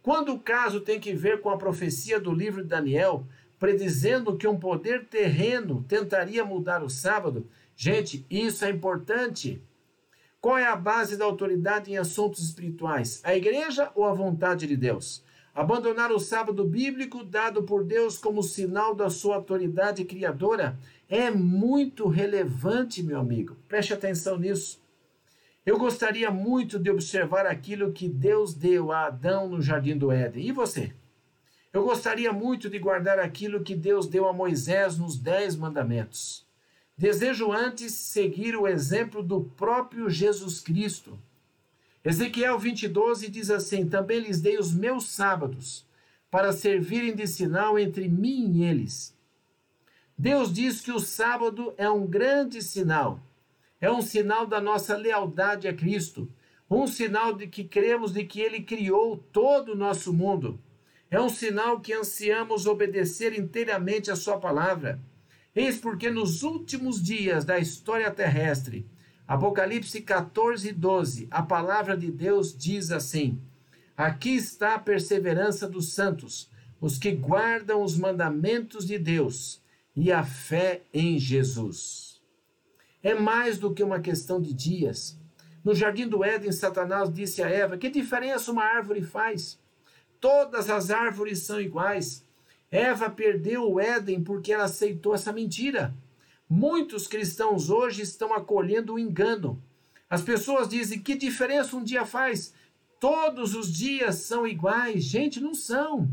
Quando 0.00 0.32
o 0.32 0.38
caso 0.38 0.80
tem 0.80 1.00
que 1.00 1.12
ver 1.12 1.40
com 1.40 1.50
a 1.50 1.58
profecia 1.58 2.20
do 2.20 2.32
livro 2.32 2.62
de 2.62 2.68
Daniel, 2.68 3.26
predizendo 3.58 4.36
que 4.36 4.46
um 4.46 4.56
poder 4.56 5.06
terreno 5.06 5.84
tentaria 5.88 6.44
mudar 6.44 6.80
o 6.80 6.88
sábado, 6.88 7.48
gente, 7.74 8.24
isso 8.30 8.64
é 8.64 8.70
importante. 8.70 9.60
Qual 10.40 10.56
é 10.56 10.68
a 10.68 10.76
base 10.76 11.16
da 11.16 11.24
autoridade 11.24 11.90
em 11.90 11.98
assuntos 11.98 12.40
espirituais? 12.40 13.20
A 13.24 13.34
igreja 13.34 13.90
ou 13.96 14.04
a 14.04 14.14
vontade 14.14 14.64
de 14.64 14.76
Deus? 14.76 15.24
Abandonar 15.52 16.12
o 16.12 16.20
sábado 16.20 16.64
bíblico 16.64 17.24
dado 17.24 17.64
por 17.64 17.82
Deus 17.82 18.16
como 18.16 18.44
sinal 18.44 18.94
da 18.94 19.10
sua 19.10 19.34
autoridade 19.34 20.04
criadora 20.04 20.78
é 21.08 21.30
muito 21.30 22.06
relevante, 22.06 23.02
meu 23.02 23.18
amigo. 23.18 23.56
Preste 23.66 23.94
atenção 23.94 24.38
nisso. 24.38 24.80
Eu 25.64 25.78
gostaria 25.78 26.30
muito 26.30 26.78
de 26.78 26.90
observar 26.90 27.46
aquilo 27.46 27.92
que 27.92 28.08
Deus 28.08 28.54
deu 28.54 28.92
a 28.92 29.06
Adão 29.06 29.48
no 29.48 29.60
jardim 29.60 29.96
do 29.96 30.12
Éden. 30.12 30.46
E 30.46 30.52
você? 30.52 30.92
Eu 31.72 31.84
gostaria 31.84 32.32
muito 32.32 32.68
de 32.68 32.78
guardar 32.78 33.18
aquilo 33.18 33.62
que 33.62 33.74
Deus 33.74 34.06
deu 34.06 34.26
a 34.28 34.32
Moisés 34.32 34.98
nos 34.98 35.18
Dez 35.18 35.56
Mandamentos. 35.56 36.46
Desejo 36.96 37.52
antes 37.52 37.92
seguir 37.92 38.56
o 38.56 38.66
exemplo 38.66 39.22
do 39.22 39.44
próprio 39.56 40.10
Jesus 40.10 40.60
Cristo. 40.60 41.18
Ezequiel 42.04 42.58
20:12 42.58 43.28
diz 43.28 43.50
assim: 43.50 43.88
Também 43.88 44.20
lhes 44.20 44.40
dei 44.40 44.58
os 44.58 44.74
meus 44.74 45.04
sábados, 45.04 45.86
para 46.30 46.52
servirem 46.52 47.14
de 47.14 47.26
sinal 47.26 47.78
entre 47.78 48.08
mim 48.08 48.50
e 48.56 48.64
eles. 48.64 49.14
Deus 50.18 50.52
diz 50.52 50.80
que 50.80 50.92
o 50.92 50.98
sábado 50.98 51.72
é 51.76 51.88
um 51.88 52.06
grande 52.06 52.60
sinal 52.60 53.20
é 53.80 53.90
um 53.90 54.02
sinal 54.02 54.46
da 54.46 54.60
nossa 54.60 54.96
lealdade 54.96 55.68
a 55.68 55.74
Cristo, 55.74 56.28
um 56.68 56.86
sinal 56.86 57.32
de 57.32 57.46
que 57.46 57.64
cremos 57.64 58.12
de 58.12 58.24
que 58.24 58.40
Ele 58.40 58.60
criou 58.60 59.16
todo 59.16 59.72
o 59.72 59.76
nosso 59.76 60.12
mundo. 60.12 60.60
É 61.10 61.20
um 61.20 61.28
sinal 61.28 61.80
que 61.80 61.92
ansiamos 61.92 62.66
obedecer 62.66 63.38
inteiramente 63.38 64.10
a 64.10 64.16
Sua 64.16 64.38
palavra. 64.38 65.00
Eis 65.54 65.78
porque 65.78 66.10
nos 66.10 66.42
últimos 66.42 67.02
dias 67.02 67.44
da 67.44 67.58
história 67.58 68.10
terrestre, 68.10 68.84
Apocalipse 69.26 70.00
14, 70.00 70.72
12. 70.72 71.28
A 71.30 71.42
palavra 71.42 71.96
de 71.96 72.10
Deus 72.10 72.56
diz 72.56 72.90
assim: 72.90 73.40
Aqui 73.96 74.34
está 74.34 74.74
a 74.74 74.78
perseverança 74.78 75.68
dos 75.68 75.92
santos, 75.92 76.50
os 76.80 76.98
que 76.98 77.12
guardam 77.12 77.82
os 77.82 77.96
mandamentos 77.96 78.86
de 78.86 78.98
Deus 78.98 79.62
e 80.00 80.12
a 80.12 80.22
fé 80.22 80.82
em 80.94 81.18
Jesus. 81.18 82.22
É 83.02 83.14
mais 83.14 83.58
do 83.58 83.74
que 83.74 83.82
uma 83.82 83.98
questão 83.98 84.40
de 84.40 84.54
dias. 84.54 85.18
No 85.64 85.74
jardim 85.74 86.06
do 86.06 86.22
Éden, 86.22 86.52
Satanás 86.52 87.12
disse 87.12 87.42
a 87.42 87.48
Eva: 87.48 87.76
Que 87.76 87.90
diferença 87.90 88.52
uma 88.52 88.62
árvore 88.62 89.02
faz? 89.02 89.58
Todas 90.20 90.70
as 90.70 90.92
árvores 90.92 91.40
são 91.40 91.60
iguais. 91.60 92.24
Eva 92.70 93.10
perdeu 93.10 93.68
o 93.68 93.80
Éden 93.80 94.22
porque 94.22 94.52
ela 94.52 94.64
aceitou 94.64 95.14
essa 95.14 95.32
mentira. 95.32 95.92
Muitos 96.48 97.08
cristãos 97.08 97.68
hoje 97.68 98.02
estão 98.02 98.32
acolhendo 98.32 98.94
o 98.94 98.98
engano. 99.00 99.60
As 100.08 100.22
pessoas 100.22 100.68
dizem: 100.68 101.00
que 101.00 101.16
diferença 101.16 101.76
um 101.76 101.82
dia 101.82 102.06
faz? 102.06 102.54
Todos 103.00 103.52
os 103.56 103.72
dias 103.72 104.14
são 104.14 104.46
iguais. 104.46 105.02
Gente, 105.02 105.40
não 105.40 105.54
são. 105.54 106.08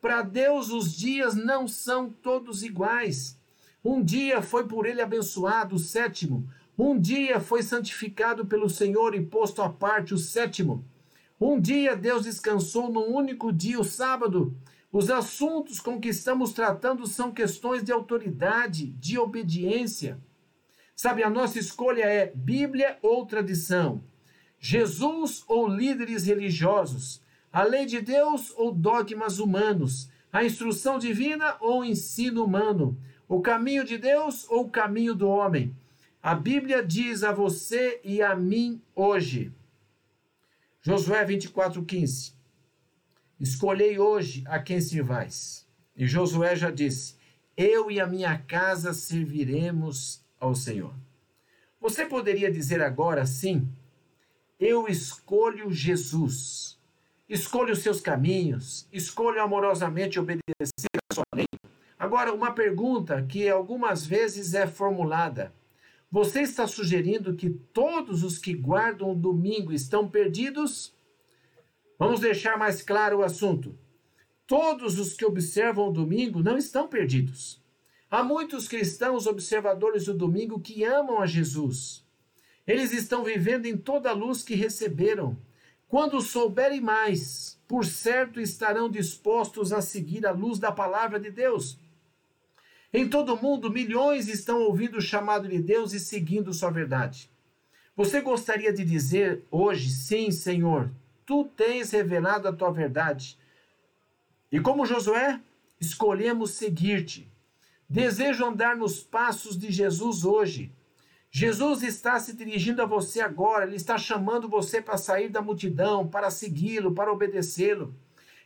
Para 0.00 0.22
Deus, 0.22 0.70
os 0.70 0.94
dias 0.94 1.34
não 1.34 1.66
são 1.66 2.10
todos 2.10 2.62
iguais. 2.62 3.38
Um 3.84 4.02
dia 4.02 4.42
foi 4.42 4.66
por 4.66 4.86
ele 4.86 5.00
abençoado, 5.00 5.76
o 5.76 5.78
sétimo. 5.78 6.48
Um 6.78 6.98
dia 6.98 7.40
foi 7.40 7.62
santificado 7.62 8.44
pelo 8.46 8.68
Senhor 8.68 9.14
e 9.14 9.24
posto 9.24 9.62
à 9.62 9.68
parte, 9.68 10.12
o 10.12 10.18
sétimo. 10.18 10.84
Um 11.40 11.60
dia 11.60 11.96
Deus 11.96 12.24
descansou 12.24 12.90
num 12.90 13.14
único 13.14 13.52
dia, 13.52 13.80
o 13.80 13.84
sábado. 13.84 14.56
Os 14.92 15.10
assuntos 15.10 15.80
com 15.80 16.00
que 16.00 16.08
estamos 16.08 16.52
tratando 16.52 17.06
são 17.06 17.30
questões 17.30 17.82
de 17.82 17.92
autoridade, 17.92 18.86
de 18.92 19.18
obediência. 19.18 20.18
Sabe, 20.94 21.22
a 21.22 21.28
nossa 21.28 21.58
escolha 21.58 22.04
é 22.04 22.32
Bíblia 22.34 22.98
ou 23.02 23.26
tradição, 23.26 24.02
Jesus 24.58 25.44
ou 25.46 25.68
líderes 25.68 26.24
religiosos, 26.24 27.20
a 27.56 27.62
lei 27.62 27.86
de 27.86 28.02
Deus 28.02 28.52
ou 28.54 28.70
dogmas 28.70 29.38
humanos, 29.38 30.10
a 30.30 30.44
instrução 30.44 30.98
divina 30.98 31.56
ou 31.58 31.82
ensino 31.82 32.44
humano, 32.44 33.00
o 33.26 33.40
caminho 33.40 33.82
de 33.82 33.96
Deus 33.96 34.46
ou 34.50 34.66
o 34.66 34.70
caminho 34.70 35.14
do 35.14 35.26
homem. 35.26 35.74
A 36.22 36.34
Bíblia 36.34 36.84
diz 36.84 37.24
a 37.24 37.32
você 37.32 37.98
e 38.04 38.20
a 38.20 38.36
mim 38.36 38.82
hoje. 38.94 39.54
Josué 40.82 41.24
24:15. 41.24 42.34
Escolhei 43.40 43.98
hoje 43.98 44.44
a 44.46 44.58
quem 44.58 44.78
servais. 44.78 45.66
E 45.96 46.06
Josué 46.06 46.54
já 46.56 46.70
disse: 46.70 47.16
Eu 47.56 47.90
e 47.90 47.98
a 47.98 48.06
minha 48.06 48.36
casa 48.36 48.92
serviremos 48.92 50.22
ao 50.38 50.54
Senhor. 50.54 50.94
Você 51.80 52.04
poderia 52.04 52.52
dizer 52.52 52.82
agora 52.82 53.24
sim: 53.24 53.66
Eu 54.60 54.86
escolho 54.86 55.72
Jesus. 55.72 56.75
Escolho 57.28 57.72
os 57.72 57.80
seus 57.80 58.00
caminhos, 58.00 58.88
escolho 58.92 59.42
amorosamente 59.42 60.18
obedecer 60.18 60.88
a 61.10 61.14
sua 61.14 61.24
lei. 61.34 61.46
Agora, 61.98 62.32
uma 62.32 62.52
pergunta 62.52 63.20
que 63.22 63.48
algumas 63.48 64.06
vezes 64.06 64.54
é 64.54 64.66
formulada: 64.66 65.52
Você 66.10 66.42
está 66.42 66.68
sugerindo 66.68 67.34
que 67.34 67.50
todos 67.50 68.22
os 68.22 68.38
que 68.38 68.54
guardam 68.54 69.10
o 69.10 69.16
domingo 69.16 69.72
estão 69.72 70.08
perdidos? 70.08 70.94
Vamos 71.98 72.20
deixar 72.20 72.56
mais 72.56 72.80
claro 72.80 73.18
o 73.18 73.22
assunto. 73.24 73.76
Todos 74.46 74.98
os 74.98 75.14
que 75.14 75.24
observam 75.24 75.88
o 75.88 75.92
domingo 75.92 76.42
não 76.42 76.56
estão 76.56 76.86
perdidos. 76.86 77.60
Há 78.08 78.22
muitos 78.22 78.68
cristãos 78.68 79.26
observadores 79.26 80.04
do 80.04 80.14
domingo 80.14 80.60
que 80.60 80.84
amam 80.84 81.20
a 81.20 81.26
Jesus. 81.26 82.06
Eles 82.64 82.92
estão 82.92 83.24
vivendo 83.24 83.66
em 83.66 83.76
toda 83.76 84.10
a 84.10 84.14
luz 84.14 84.44
que 84.44 84.54
receberam. 84.54 85.36
Quando 85.88 86.20
souberem 86.20 86.80
mais, 86.80 87.58
por 87.68 87.84
certo 87.84 88.40
estarão 88.40 88.90
dispostos 88.90 89.72
a 89.72 89.80
seguir 89.80 90.26
a 90.26 90.32
luz 90.32 90.58
da 90.58 90.72
palavra 90.72 91.18
de 91.18 91.30
Deus. 91.30 91.78
Em 92.92 93.08
todo 93.08 93.34
o 93.34 93.42
mundo, 93.42 93.70
milhões 93.70 94.28
estão 94.28 94.62
ouvindo 94.62 94.98
o 94.98 95.02
chamado 95.02 95.48
de 95.48 95.58
Deus 95.60 95.92
e 95.92 96.00
seguindo 96.00 96.52
sua 96.52 96.70
verdade. 96.70 97.30
Você 97.96 98.20
gostaria 98.20 98.72
de 98.72 98.84
dizer 98.84 99.44
hoje, 99.50 99.90
sim, 99.90 100.30
Senhor, 100.30 100.90
tu 101.24 101.44
tens 101.56 101.90
revelado 101.90 102.46
a 102.48 102.52
tua 102.52 102.70
verdade. 102.70 103.38
E 104.50 104.60
como 104.60 104.86
Josué, 104.86 105.40
escolhemos 105.80 106.50
seguir-te. 106.52 107.28
Desejo 107.88 108.44
andar 108.44 108.76
nos 108.76 109.00
passos 109.00 109.58
de 109.58 109.70
Jesus 109.70 110.24
hoje. 110.24 110.70
Jesus 111.38 111.82
está 111.82 112.18
se 112.18 112.32
dirigindo 112.32 112.80
a 112.80 112.86
você 112.86 113.20
agora, 113.20 113.66
ele 113.66 113.76
está 113.76 113.98
chamando 113.98 114.48
você 114.48 114.80
para 114.80 114.96
sair 114.96 115.28
da 115.28 115.42
multidão, 115.42 116.08
para 116.08 116.30
segui-lo, 116.30 116.94
para 116.94 117.12
obedecê-lo. 117.12 117.94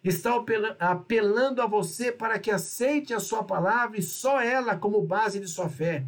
Está 0.02 0.44
apelando 0.80 1.62
a 1.62 1.68
você 1.68 2.10
para 2.10 2.36
que 2.36 2.50
aceite 2.50 3.14
a 3.14 3.20
sua 3.20 3.44
palavra 3.44 3.96
e 3.96 4.02
só 4.02 4.40
ela 4.40 4.76
como 4.76 5.00
base 5.06 5.38
de 5.38 5.46
sua 5.46 5.68
fé. 5.68 6.04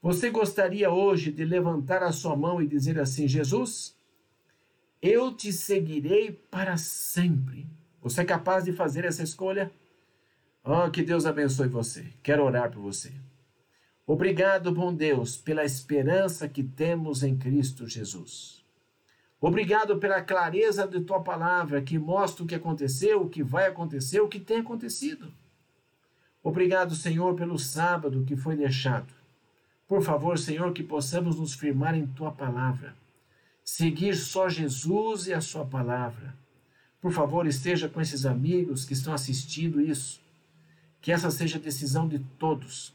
Você 0.00 0.30
gostaria 0.30 0.92
hoje 0.92 1.32
de 1.32 1.44
levantar 1.44 2.04
a 2.04 2.12
sua 2.12 2.36
mão 2.36 2.62
e 2.62 2.68
dizer 2.68 3.00
assim: 3.00 3.26
Jesus, 3.26 3.96
eu 5.02 5.34
te 5.34 5.52
seguirei 5.52 6.30
para 6.30 6.76
sempre. 6.76 7.66
Você 8.00 8.20
é 8.20 8.24
capaz 8.24 8.62
de 8.62 8.72
fazer 8.72 9.04
essa 9.04 9.24
escolha? 9.24 9.72
Oh, 10.62 10.88
que 10.88 11.02
Deus 11.02 11.26
abençoe 11.26 11.66
você. 11.66 12.06
Quero 12.22 12.44
orar 12.44 12.70
por 12.70 12.80
você. 12.80 13.12
Obrigado, 14.06 14.72
bom 14.72 14.94
Deus, 14.94 15.36
pela 15.36 15.64
esperança 15.64 16.48
que 16.48 16.62
temos 16.62 17.22
em 17.22 17.36
Cristo 17.36 17.88
Jesus. 17.88 18.64
Obrigado 19.40 19.98
pela 19.98 20.22
clareza 20.22 20.86
de 20.86 21.00
tua 21.00 21.20
palavra 21.20 21.82
que 21.82 21.98
mostra 21.98 22.44
o 22.44 22.46
que 22.46 22.54
aconteceu, 22.54 23.22
o 23.22 23.28
que 23.28 23.42
vai 23.42 23.66
acontecer, 23.66 24.20
o 24.20 24.28
que 24.28 24.38
tem 24.38 24.58
acontecido. 24.58 25.32
Obrigado, 26.42 26.94
Senhor, 26.94 27.34
pelo 27.34 27.58
sábado 27.58 28.24
que 28.24 28.36
foi 28.36 28.56
deixado. 28.56 29.12
Por 29.88 30.02
favor, 30.02 30.38
Senhor, 30.38 30.72
que 30.72 30.82
possamos 30.82 31.38
nos 31.38 31.54
firmar 31.54 31.94
em 31.94 32.06
tua 32.06 32.30
palavra 32.30 32.94
seguir 33.66 34.14
só 34.14 34.48
Jesus 34.48 35.26
e 35.26 35.34
a 35.34 35.40
sua 35.40 35.66
palavra. 35.66 36.32
Por 37.00 37.10
favor, 37.10 37.48
esteja 37.48 37.88
com 37.88 38.00
esses 38.00 38.24
amigos 38.24 38.84
que 38.84 38.92
estão 38.92 39.12
assistindo 39.12 39.80
isso. 39.80 40.20
Que 41.02 41.10
essa 41.10 41.32
seja 41.32 41.58
a 41.58 41.60
decisão 41.60 42.06
de 42.06 42.20
todos. 42.38 42.94